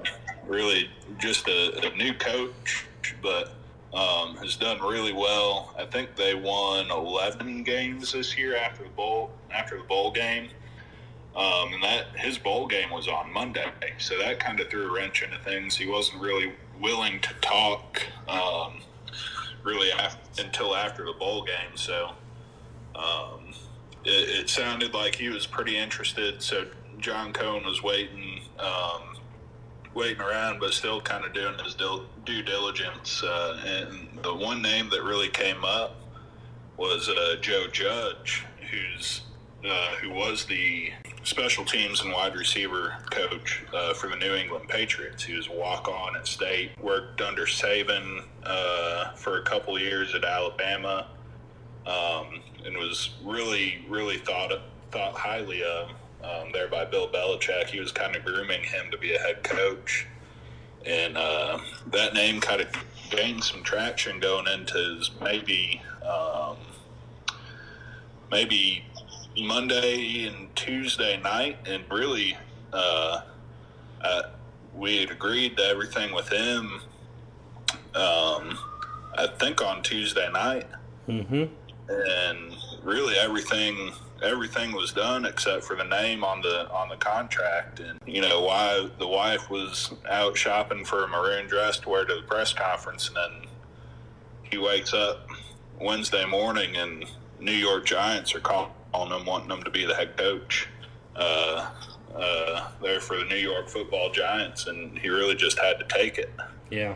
really, 0.46 0.90
just 1.18 1.48
a, 1.48 1.88
a 1.88 1.96
new 1.96 2.14
coach, 2.14 2.86
but 3.22 3.54
um, 3.94 4.36
has 4.38 4.56
done 4.56 4.80
really 4.82 5.14
well. 5.14 5.74
I 5.78 5.86
think 5.86 6.16
they 6.16 6.36
won 6.36 6.92
11 6.92 7.64
games 7.64 8.12
this 8.12 8.38
year 8.38 8.56
after 8.56 8.84
the 8.84 8.90
bowl 8.90 9.32
after 9.52 9.78
the 9.78 9.84
bowl 9.84 10.12
game. 10.12 10.50
Um, 11.36 11.74
and 11.74 11.84
that 11.84 12.18
his 12.18 12.38
bowl 12.40 12.66
game 12.66 12.90
was 12.90 13.08
on 13.08 13.32
Monday, 13.32 13.72
so 14.00 14.18
that 14.18 14.40
kind 14.40 14.60
of 14.60 14.70
threw 14.70 14.90
a 14.90 14.92
wrench 14.92 15.22
into 15.22 15.38
things. 15.38 15.78
He 15.78 15.86
wasn't 15.86 16.20
really 16.20 16.54
willing 16.82 17.20
to 17.22 17.34
talk 17.42 18.02
um, 18.28 18.82
really 19.68 19.92
after, 19.92 20.42
until 20.42 20.76
after 20.76 21.06
the 21.06 21.14
bowl 21.14 21.44
game. 21.44 21.76
So 21.76 22.12
um, 22.96 23.54
it, 24.06 24.40
it, 24.40 24.50
sounded 24.50 24.94
like 24.94 25.16
he 25.16 25.30
was 25.30 25.46
pretty 25.46 25.78
interested. 25.78 26.42
So 26.42 26.66
John 27.00 27.34
Cohen 27.34 27.66
was 27.66 27.84
waiting, 27.84 28.42
um, 28.58 29.18
waiting 29.94 30.22
around, 30.22 30.60
but 30.60 30.74
still 30.74 31.02
kind 31.02 31.26
of 31.26 31.34
doing 31.34 31.60
his 31.64 31.76
due 31.76 32.42
diligence. 32.44 33.22
Uh, 33.22 33.62
and 33.66 34.24
the 34.24 34.34
one 34.34 34.62
name 34.62 34.90
that 34.90 35.04
really 35.04 35.30
came 35.30 35.64
up 35.66 35.98
was 36.78 37.10
uh, 37.10 37.36
Joe 37.42 37.68
Judge, 37.68 38.46
who's 38.72 39.22
uh, 39.68 39.96
who 40.02 40.12
was 40.12 40.46
the 40.46 40.92
special 41.28 41.66
teams 41.66 42.02
and 42.02 42.14
wide 42.14 42.36
receiver 42.36 42.96
coach 43.12 43.66
uh, 43.74 43.94
for 43.94 44.08
the 44.08 44.16
New 44.16 44.34
England 44.34 44.70
Patriots. 44.70 45.26
He 45.26 45.36
was 45.36 45.50
walk 45.50 45.90
on 45.90 46.16
at 46.16 46.26
state, 46.26 46.72
worked 46.82 47.20
under 47.20 47.46
Saban 47.46 48.24
uh, 48.46 49.12
for 49.12 49.40
a 49.40 49.44
couple 49.44 49.78
years 49.78 50.16
at 50.16 50.24
Alabama, 50.24 51.08
um, 51.86 52.40
and 52.66 52.78
was 52.78 53.16
really, 53.24 53.86
really 53.90 54.18
thought 54.18 54.54
thought 54.92 55.16
highly 55.16 55.64
of 55.64 55.90
um, 56.24 56.52
there 56.54 56.70
by 56.70 56.86
Bill 56.86 57.10
Belichick. 57.10 57.68
He 57.68 57.82
was 57.82 57.92
kind 57.92 58.16
of 58.16 58.24
grooming 58.24 58.64
him 58.64 58.90
to 58.92 58.98
be 58.98 59.14
a 59.14 59.20
head 59.20 59.44
coach. 59.44 60.08
And 60.86 61.18
uh, 61.18 61.60
that 61.88 62.14
name 62.14 62.40
kind 62.40 62.62
of 62.62 62.70
gained 63.10 63.44
some 63.44 63.64
traction 63.64 64.22
going 64.22 64.48
into 64.48 64.78
his 64.78 65.12
maybe 65.22 65.82
um, 66.10 66.56
maybe 68.32 68.86
Monday 69.38 70.26
and 70.28 70.54
Tuesday 70.56 71.20
night, 71.22 71.58
and 71.68 71.84
really, 71.92 72.38
uh, 72.74 73.22
uh, 74.02 74.22
we 74.76 74.98
had 74.98 75.12
agreed 75.12 75.58
to 75.58 75.64
everything 75.64 76.14
with 76.14 76.30
him. 76.30 76.82
Um, 77.96 78.58
I 79.18 79.28
think 79.40 79.62
on 79.62 79.82
Tuesday 79.82 80.30
night, 80.32 80.68
mm-hmm. 81.08 81.46
and 81.90 82.56
really 82.84 83.16
everything 83.18 83.92
everything 84.24 84.72
was 84.72 84.92
done 84.92 85.26
except 85.26 85.64
for 85.64 85.76
the 85.76 85.84
name 85.84 86.24
on 86.24 86.42
the 86.42 86.70
on 86.72 86.90
the 86.90 86.98
contract. 86.98 87.80
And 87.80 88.00
you 88.06 88.22
know 88.22 88.42
why 88.42 88.90
the 89.00 89.08
wife 89.08 89.50
was 89.50 89.94
out 90.10 90.38
shopping 90.38 90.86
for 90.86 91.04
a 91.04 91.08
maroon 91.08 91.48
dress 91.48 91.80
to 91.80 91.90
wear 91.90 92.06
to 92.06 92.16
the 92.16 92.24
press 92.24 92.54
conference, 92.54 93.08
and 93.08 93.18
then 93.18 93.50
he 94.44 94.58
wakes 94.58 94.94
up 94.94 95.28
Wednesday 95.80 96.26
morning 96.26 96.76
and 96.78 97.06
New 97.40 97.52
York 97.52 97.86
Giants 97.86 98.34
are 98.34 98.40
calling 98.40 98.72
on 98.98 99.10
them, 99.10 99.26
wanting 99.26 99.50
them 99.50 99.64
to 99.64 99.70
be 99.70 99.86
the 99.86 99.96
head 99.96 100.18
coach 100.18 100.68
uh, 101.16 101.70
uh, 102.16 102.72
there 102.82 103.00
for 103.00 103.18
the 103.18 103.26
New 103.26 103.38
York 103.38 103.70
Football 103.70 104.12
Giants, 104.12 104.68
and 104.68 104.98
he 104.98 105.10
really 105.10 105.36
just 105.36 105.60
had 105.60 105.80
to 105.80 105.86
take 105.88 106.18
it. 106.18 106.32
Yeah. 106.72 106.96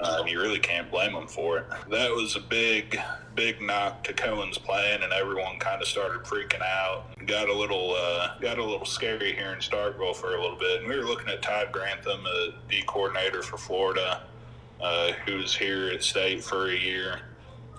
Uh, 0.00 0.24
you 0.26 0.40
really 0.40 0.58
can't 0.58 0.90
blame 0.90 1.14
him 1.14 1.28
for 1.28 1.58
it. 1.58 1.66
That 1.88 2.10
was 2.10 2.34
a 2.34 2.40
big, 2.40 2.98
big 3.36 3.60
knock 3.60 4.02
to 4.04 4.12
Cohen's 4.12 4.58
plan, 4.58 5.02
and 5.02 5.12
everyone 5.12 5.58
kind 5.58 5.80
of 5.80 5.86
started 5.86 6.22
freaking 6.22 6.62
out. 6.62 7.04
Got 7.26 7.48
a 7.48 7.54
little, 7.54 7.94
uh, 7.96 8.38
got 8.40 8.58
a 8.58 8.64
little 8.64 8.86
scary 8.86 9.34
here 9.34 9.52
in 9.52 9.60
Starkville 9.60 10.16
for 10.16 10.34
a 10.34 10.40
little 10.40 10.58
bit. 10.58 10.80
And 10.80 10.88
we 10.88 10.96
were 10.96 11.04
looking 11.04 11.28
at 11.28 11.42
Todd 11.42 11.70
Grantham, 11.70 12.24
D 12.68 12.82
coordinator 12.86 13.42
for 13.42 13.56
Florida, 13.56 14.22
uh, 14.80 15.12
who 15.26 15.36
was 15.36 15.54
here 15.54 15.90
at 15.90 16.02
State 16.02 16.42
for 16.42 16.70
a 16.70 16.76
year 16.76 17.20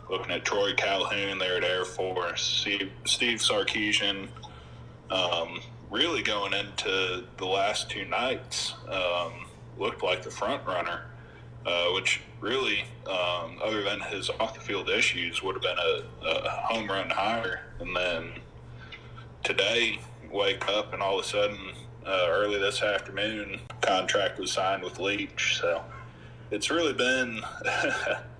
looking 0.09 0.31
at 0.31 0.45
Troy 0.45 0.73
Calhoun 0.73 1.37
there 1.37 1.57
at 1.57 1.63
Air 1.63 1.85
Force, 1.85 2.43
Steve, 2.43 2.91
Steve 3.05 3.39
Sarkisian. 3.39 4.27
Um, 5.09 5.61
really 5.89 6.21
going 6.21 6.53
into 6.53 7.23
the 7.37 7.45
last 7.45 7.89
two 7.89 8.05
nights, 8.05 8.73
um, 8.89 9.45
looked 9.77 10.03
like 10.03 10.23
the 10.23 10.31
front 10.31 10.65
runner, 10.65 11.05
uh, 11.65 11.87
which 11.93 12.21
really, 12.39 12.85
um, 13.07 13.59
other 13.63 13.83
than 13.83 13.99
his 14.01 14.29
off 14.39 14.53
the 14.55 14.59
field 14.59 14.89
issues, 14.89 15.41
would 15.43 15.55
have 15.55 15.61
been 15.61 15.77
a, 15.77 16.27
a, 16.27 16.49
home 16.49 16.87
run 16.87 17.09
hire. 17.09 17.61
And 17.79 17.95
then 17.95 18.31
today, 19.43 19.99
wake 20.31 20.67
up 20.67 20.93
and 20.93 21.01
all 21.01 21.19
of 21.19 21.25
a 21.25 21.27
sudden, 21.27 21.71
uh, 22.05 22.27
early 22.29 22.59
this 22.59 22.81
afternoon, 22.81 23.59
contract 23.81 24.39
was 24.39 24.51
signed 24.51 24.83
with 24.83 24.99
Leach. 24.99 25.57
So 25.59 25.83
it's 26.51 26.69
really 26.69 26.93
been. 26.93 27.41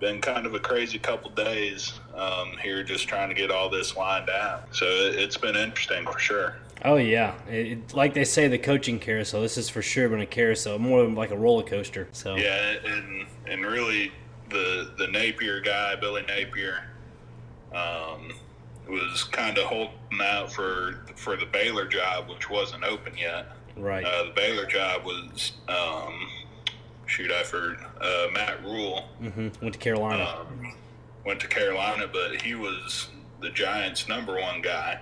been 0.00 0.20
kind 0.20 0.46
of 0.46 0.54
a 0.54 0.58
crazy 0.58 0.98
couple 0.98 1.30
days 1.30 1.92
um, 2.14 2.56
here, 2.62 2.82
just 2.82 3.06
trying 3.06 3.28
to 3.28 3.34
get 3.34 3.50
all 3.50 3.68
this 3.68 3.96
lined 3.96 4.30
out. 4.30 4.74
So 4.74 4.86
it, 4.86 5.18
has 5.20 5.36
been 5.36 5.56
interesting 5.56 6.04
for 6.04 6.18
sure. 6.18 6.56
Oh 6.84 6.96
yeah, 6.96 7.34
it, 7.48 7.92
like 7.94 8.14
they 8.14 8.24
say, 8.24 8.48
the 8.48 8.58
coaching 8.58 8.98
carousel. 8.98 9.42
This 9.42 9.58
is 9.58 9.68
for 9.68 9.82
sure 9.82 10.08
been 10.08 10.20
a 10.20 10.26
carousel, 10.26 10.78
more 10.78 11.04
like 11.04 11.30
a 11.30 11.36
roller 11.36 11.62
coaster. 11.62 12.08
So 12.12 12.36
yeah, 12.36 12.76
and 12.84 13.26
and 13.46 13.64
really 13.64 14.12
the 14.48 14.90
the 14.96 15.06
Napier 15.08 15.60
guy, 15.60 15.94
Billy 15.96 16.22
Napier, 16.22 16.84
um, 17.74 18.32
was 18.88 19.24
kind 19.24 19.58
of 19.58 19.64
holding 19.64 19.94
out 20.22 20.50
for 20.50 21.04
for 21.16 21.36
the 21.36 21.46
Baylor 21.46 21.86
job, 21.86 22.30
which 22.30 22.48
wasn't 22.48 22.84
open 22.84 23.16
yet. 23.16 23.52
Right. 23.76 24.04
Uh, 24.04 24.24
the 24.24 24.32
Baylor 24.32 24.66
job 24.66 25.04
was 25.04 25.52
um, 25.68 26.28
shoot, 27.10 27.30
I 27.32 27.42
for 27.42 27.76
uh, 28.00 28.26
Matt 28.32 28.62
Rhule 28.64 29.08
Mm-hmm. 29.20 29.48
Went 29.62 29.74
to 29.74 29.78
Carolina. 29.78 30.24
Um, 30.40 30.74
went 31.26 31.40
to 31.40 31.48
Carolina, 31.48 32.08
but 32.10 32.40
he 32.40 32.54
was 32.54 33.08
the 33.40 33.50
Giants' 33.50 34.08
number 34.08 34.40
one 34.40 34.62
guy. 34.62 35.00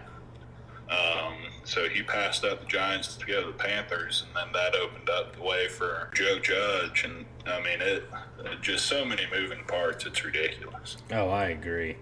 Um, 0.91 1.35
so 1.65 1.87
he 1.89 2.03
passed 2.03 2.45
up 2.45 2.61
the 2.61 2.67
Giants 2.67 3.17
to 3.17 3.27
go 3.27 3.43
to 3.43 3.47
the 3.49 3.53
Panthers, 3.53 4.25
and 4.27 4.35
then 4.35 4.53
that 4.55 4.75
opened 4.75 5.11
up 5.11 5.37
the 5.37 5.43
way 5.43 5.69
for 5.69 6.11
Joe 6.15 6.39
Judge. 6.39 7.05
And 7.05 7.27
I 7.47 7.59
mean, 7.61 7.81
it, 7.81 8.09
it 8.45 8.63
just 8.63 8.87
so 8.87 9.05
many 9.05 9.25
moving 9.31 9.65
parts. 9.67 10.07
It's 10.07 10.25
ridiculous. 10.25 10.97
Oh, 11.13 11.29
I 11.29 11.49
agree. 11.49 11.97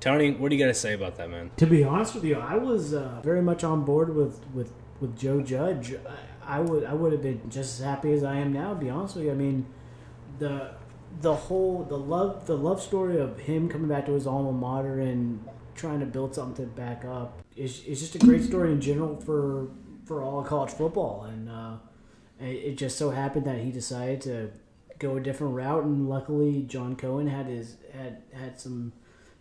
Tony, 0.00 0.32
what 0.32 0.50
do 0.50 0.56
you 0.56 0.62
got 0.62 0.68
to 0.68 0.74
say 0.78 0.92
about 0.92 1.16
that, 1.16 1.30
man? 1.30 1.50
To 1.56 1.66
be 1.66 1.82
honest 1.82 2.14
with 2.14 2.24
you, 2.24 2.36
I 2.36 2.56
was 2.56 2.94
uh, 2.94 3.20
very 3.22 3.42
much 3.42 3.64
on 3.64 3.84
board 3.84 4.14
with, 4.14 4.44
with, 4.54 4.72
with 5.00 5.18
Joe 5.18 5.40
Judge. 5.40 5.94
I 6.50 6.58
would 6.58 6.84
I 6.84 6.94
would 6.94 7.12
have 7.12 7.22
been 7.22 7.48
just 7.48 7.78
as 7.78 7.84
happy 7.84 8.12
as 8.12 8.24
I 8.24 8.36
am 8.38 8.52
now. 8.52 8.74
To 8.74 8.80
be 8.80 8.90
honest 8.90 9.14
with 9.14 9.24
you, 9.26 9.30
I 9.30 9.34
mean, 9.34 9.66
the 10.40 10.72
the 11.20 11.34
whole 11.34 11.84
the 11.84 11.96
love 11.96 12.46
the 12.46 12.56
love 12.56 12.82
story 12.82 13.20
of 13.20 13.38
him 13.38 13.68
coming 13.68 13.88
back 13.88 14.06
to 14.06 14.12
his 14.12 14.26
alma 14.26 14.52
mater 14.52 14.98
and 14.98 15.44
trying 15.76 16.00
to 16.00 16.06
build 16.06 16.34
something 16.34 16.66
back 16.70 17.04
up 17.04 17.40
is 17.56 17.84
is 17.84 18.00
just 18.00 18.16
a 18.16 18.18
great 18.18 18.42
story 18.42 18.72
in 18.72 18.80
general 18.80 19.16
for 19.20 19.68
for 20.04 20.22
all 20.24 20.42
college 20.42 20.72
football. 20.72 21.22
And 21.22 21.48
uh, 21.48 21.76
it, 22.40 22.72
just 22.72 22.98
so 22.98 23.10
happened 23.10 23.46
that 23.46 23.60
he 23.60 23.70
decided 23.70 24.20
to 24.22 24.50
go 24.98 25.16
a 25.16 25.20
different 25.20 25.54
route, 25.54 25.84
and 25.84 26.08
luckily 26.08 26.62
John 26.62 26.96
Cohen 26.96 27.28
had 27.28 27.46
his 27.46 27.76
had 27.92 28.22
had 28.32 28.58
some 28.58 28.92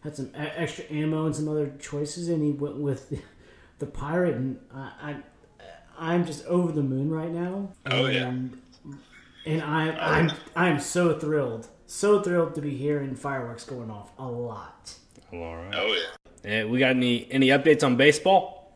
had 0.01 0.15
some 0.15 0.29
extra 0.35 0.85
ammo 0.91 1.25
and 1.25 1.35
some 1.35 1.49
other 1.49 1.73
choices, 1.79 2.29
and 2.29 2.43
he 2.43 2.51
went 2.51 2.77
with 2.77 3.09
the, 3.09 3.19
the 3.79 3.87
pirate. 3.87 4.35
And 4.35 4.59
I 4.71 5.17
I'm 5.99 6.25
just 6.25 6.45
over 6.45 6.71
the 6.71 6.81
moon 6.81 7.11
right 7.11 7.31
now. 7.31 7.69
Oh 7.85 8.07
yeah. 8.07 8.33
And 9.45 9.61
I, 9.61 9.91
I'm 9.91 10.31
I'm 10.55 10.79
so 10.79 11.17
thrilled, 11.17 11.67
so 11.87 12.21
thrilled 12.21 12.55
to 12.55 12.61
be 12.61 12.75
hearing 12.75 13.15
fireworks 13.15 13.65
going 13.65 13.91
off 13.91 14.11
a 14.17 14.25
lot. 14.25 14.95
Well, 15.31 15.41
all 15.41 15.55
right. 15.57 15.75
Oh 15.75 15.95
yeah. 16.43 16.63
we 16.65 16.79
got 16.79 16.91
any 16.91 17.27
any 17.31 17.47
updates 17.47 17.83
on 17.83 17.97
baseball? 17.97 18.71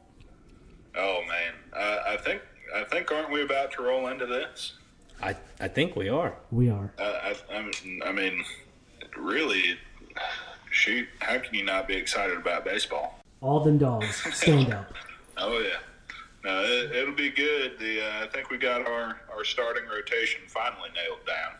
Oh 0.95 1.21
man, 1.27 1.53
uh, 1.73 2.03
I 2.07 2.17
think 2.17 2.41
I 2.75 2.83
think 2.83 3.11
aren't 3.11 3.31
we 3.31 3.41
about 3.41 3.71
to 3.73 3.83
roll 3.83 4.07
into 4.07 4.25
this? 4.25 4.73
I 5.21 5.35
I 5.59 5.69
think 5.69 5.95
we 5.95 6.09
are. 6.09 6.35
We 6.51 6.69
are. 6.69 6.93
Uh, 6.99 7.33
I, 7.51 7.71
I 8.05 8.11
mean, 8.11 8.43
really, 9.17 9.79
shoot, 10.69 11.07
how 11.19 11.39
can 11.39 11.53
you 11.53 11.63
not 11.63 11.87
be 11.87 11.95
excited 11.95 12.37
about 12.37 12.65
baseball? 12.65 13.19
All 13.41 13.61
them 13.61 13.77
dogs, 13.77 14.23
stand 14.35 14.73
up. 14.73 14.93
oh 15.37 15.59
yeah. 15.59 15.77
No, 16.43 16.61
it, 16.61 17.07
will 17.07 17.15
be 17.15 17.29
good. 17.29 17.79
The 17.79 18.05
uh, 18.05 18.23
I 18.23 18.27
think 18.27 18.49
we 18.49 18.57
got 18.57 18.85
our, 18.85 19.21
our 19.33 19.45
starting 19.45 19.83
rotation 19.87 20.41
finally 20.47 20.89
nailed 20.93 21.25
down. 21.25 21.53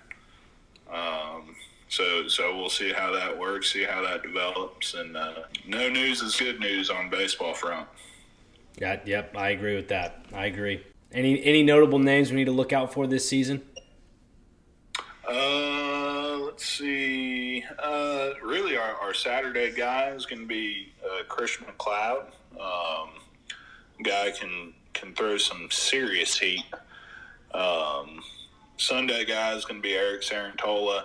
Um, 0.94 1.56
so 1.88 2.28
so 2.28 2.58
we'll 2.58 2.70
see 2.70 2.92
how 2.92 3.12
that 3.14 3.38
works, 3.38 3.72
see 3.72 3.84
how 3.84 4.02
that 4.02 4.24
develops, 4.24 4.94
and 4.96 5.16
uh, 5.16 5.44
no 5.66 5.88
news 5.90 6.22
is 6.22 6.36
good 6.36 6.60
news 6.60 6.90
on 6.90 7.10
baseball 7.10 7.54
front. 7.54 7.88
Yeah, 8.78 9.00
yep, 9.06 9.38
I 9.38 9.50
agree 9.50 9.76
with 9.76 9.88
that. 9.90 10.26
I 10.34 10.48
agree. 10.48 10.84
Any 11.14 11.44
any 11.46 11.64
notable 11.64 12.00
names 12.00 12.32
we 12.32 12.38
need 12.38 12.46
to 12.46 12.52
look 12.52 12.74
out 12.74 12.92
for 12.92 13.08
this 13.08 13.28
season? 13.28 13.62
Uh, 15.26 16.40
let's 16.40 16.66
see. 16.66 17.64
uh, 17.80 18.32
really, 18.44 18.76
our, 18.76 18.96
our 18.96 19.14
Saturday 19.14 19.72
guy 19.72 20.10
is 20.10 20.26
going 20.26 20.42
to 20.42 20.48
be 20.48 20.92
uh, 21.06 21.24
Christian 21.30 21.66
MacLeod. 21.68 22.26
Um, 22.60 23.10
guy 24.04 24.32
can 24.32 24.74
can 24.94 25.14
throw 25.16 25.38
some 25.38 25.70
serious 25.72 26.38
heat. 26.38 26.66
Um, 27.54 28.22
Sunday 28.78 29.26
guy 29.26 29.54
is 29.54 29.66
going 29.66 29.82
to 29.82 29.88
be 29.88 29.94
Eric 29.94 30.22
Cerantola. 30.22 31.04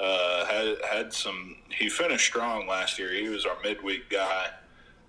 Uh, 0.00 0.44
had 0.46 0.76
had 0.90 1.12
some. 1.12 1.56
He 1.68 1.88
finished 1.88 2.26
strong 2.26 2.66
last 2.66 2.98
year. 2.98 3.12
He 3.12 3.28
was 3.28 3.44
our 3.44 3.56
midweek 3.62 4.10
guy 4.10 4.48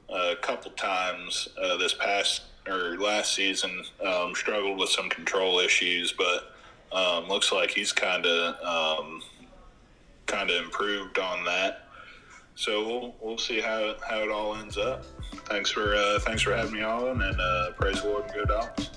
uh, 0.10 0.34
a 0.34 0.36
couple 0.36 0.72
times 0.72 1.48
uh, 1.62 1.78
this 1.78 1.94
past 1.94 2.44
or 2.68 2.98
last 2.98 3.34
season. 3.34 3.84
Um, 4.06 4.36
struggled 4.36 4.78
with 4.78 4.90
some 4.90 5.10
control 5.10 5.60
issues, 5.60 6.14
but 6.14 6.54
um, 6.92 7.28
looks 7.28 7.52
like 7.52 7.72
he's 7.72 7.92
kind 7.92 8.26
of 8.26 9.00
um, 9.00 9.22
kind 10.26 10.50
of 10.50 10.64
improved 10.64 11.18
on 11.18 11.44
that. 11.46 11.88
So 12.56 12.86
we'll 12.88 13.16
we'll 13.20 13.38
see 13.38 13.60
how 13.60 13.96
how 14.08 14.20
it 14.20 14.30
all 14.30 14.56
ends 14.56 14.78
up. 14.78 15.06
Thanks 15.46 15.72
for 15.72 15.96
uh, 15.96 16.20
thanks 16.20 16.42
for 16.42 16.56
having 16.56 16.74
me 16.74 16.84
on, 16.84 17.22
and 17.22 17.40
uh, 17.40 17.72
praise 17.72 18.02
the 18.02 18.08
Lord 18.08 18.26
and 18.26 18.34
go 18.34 18.46
dogs. 18.46 18.90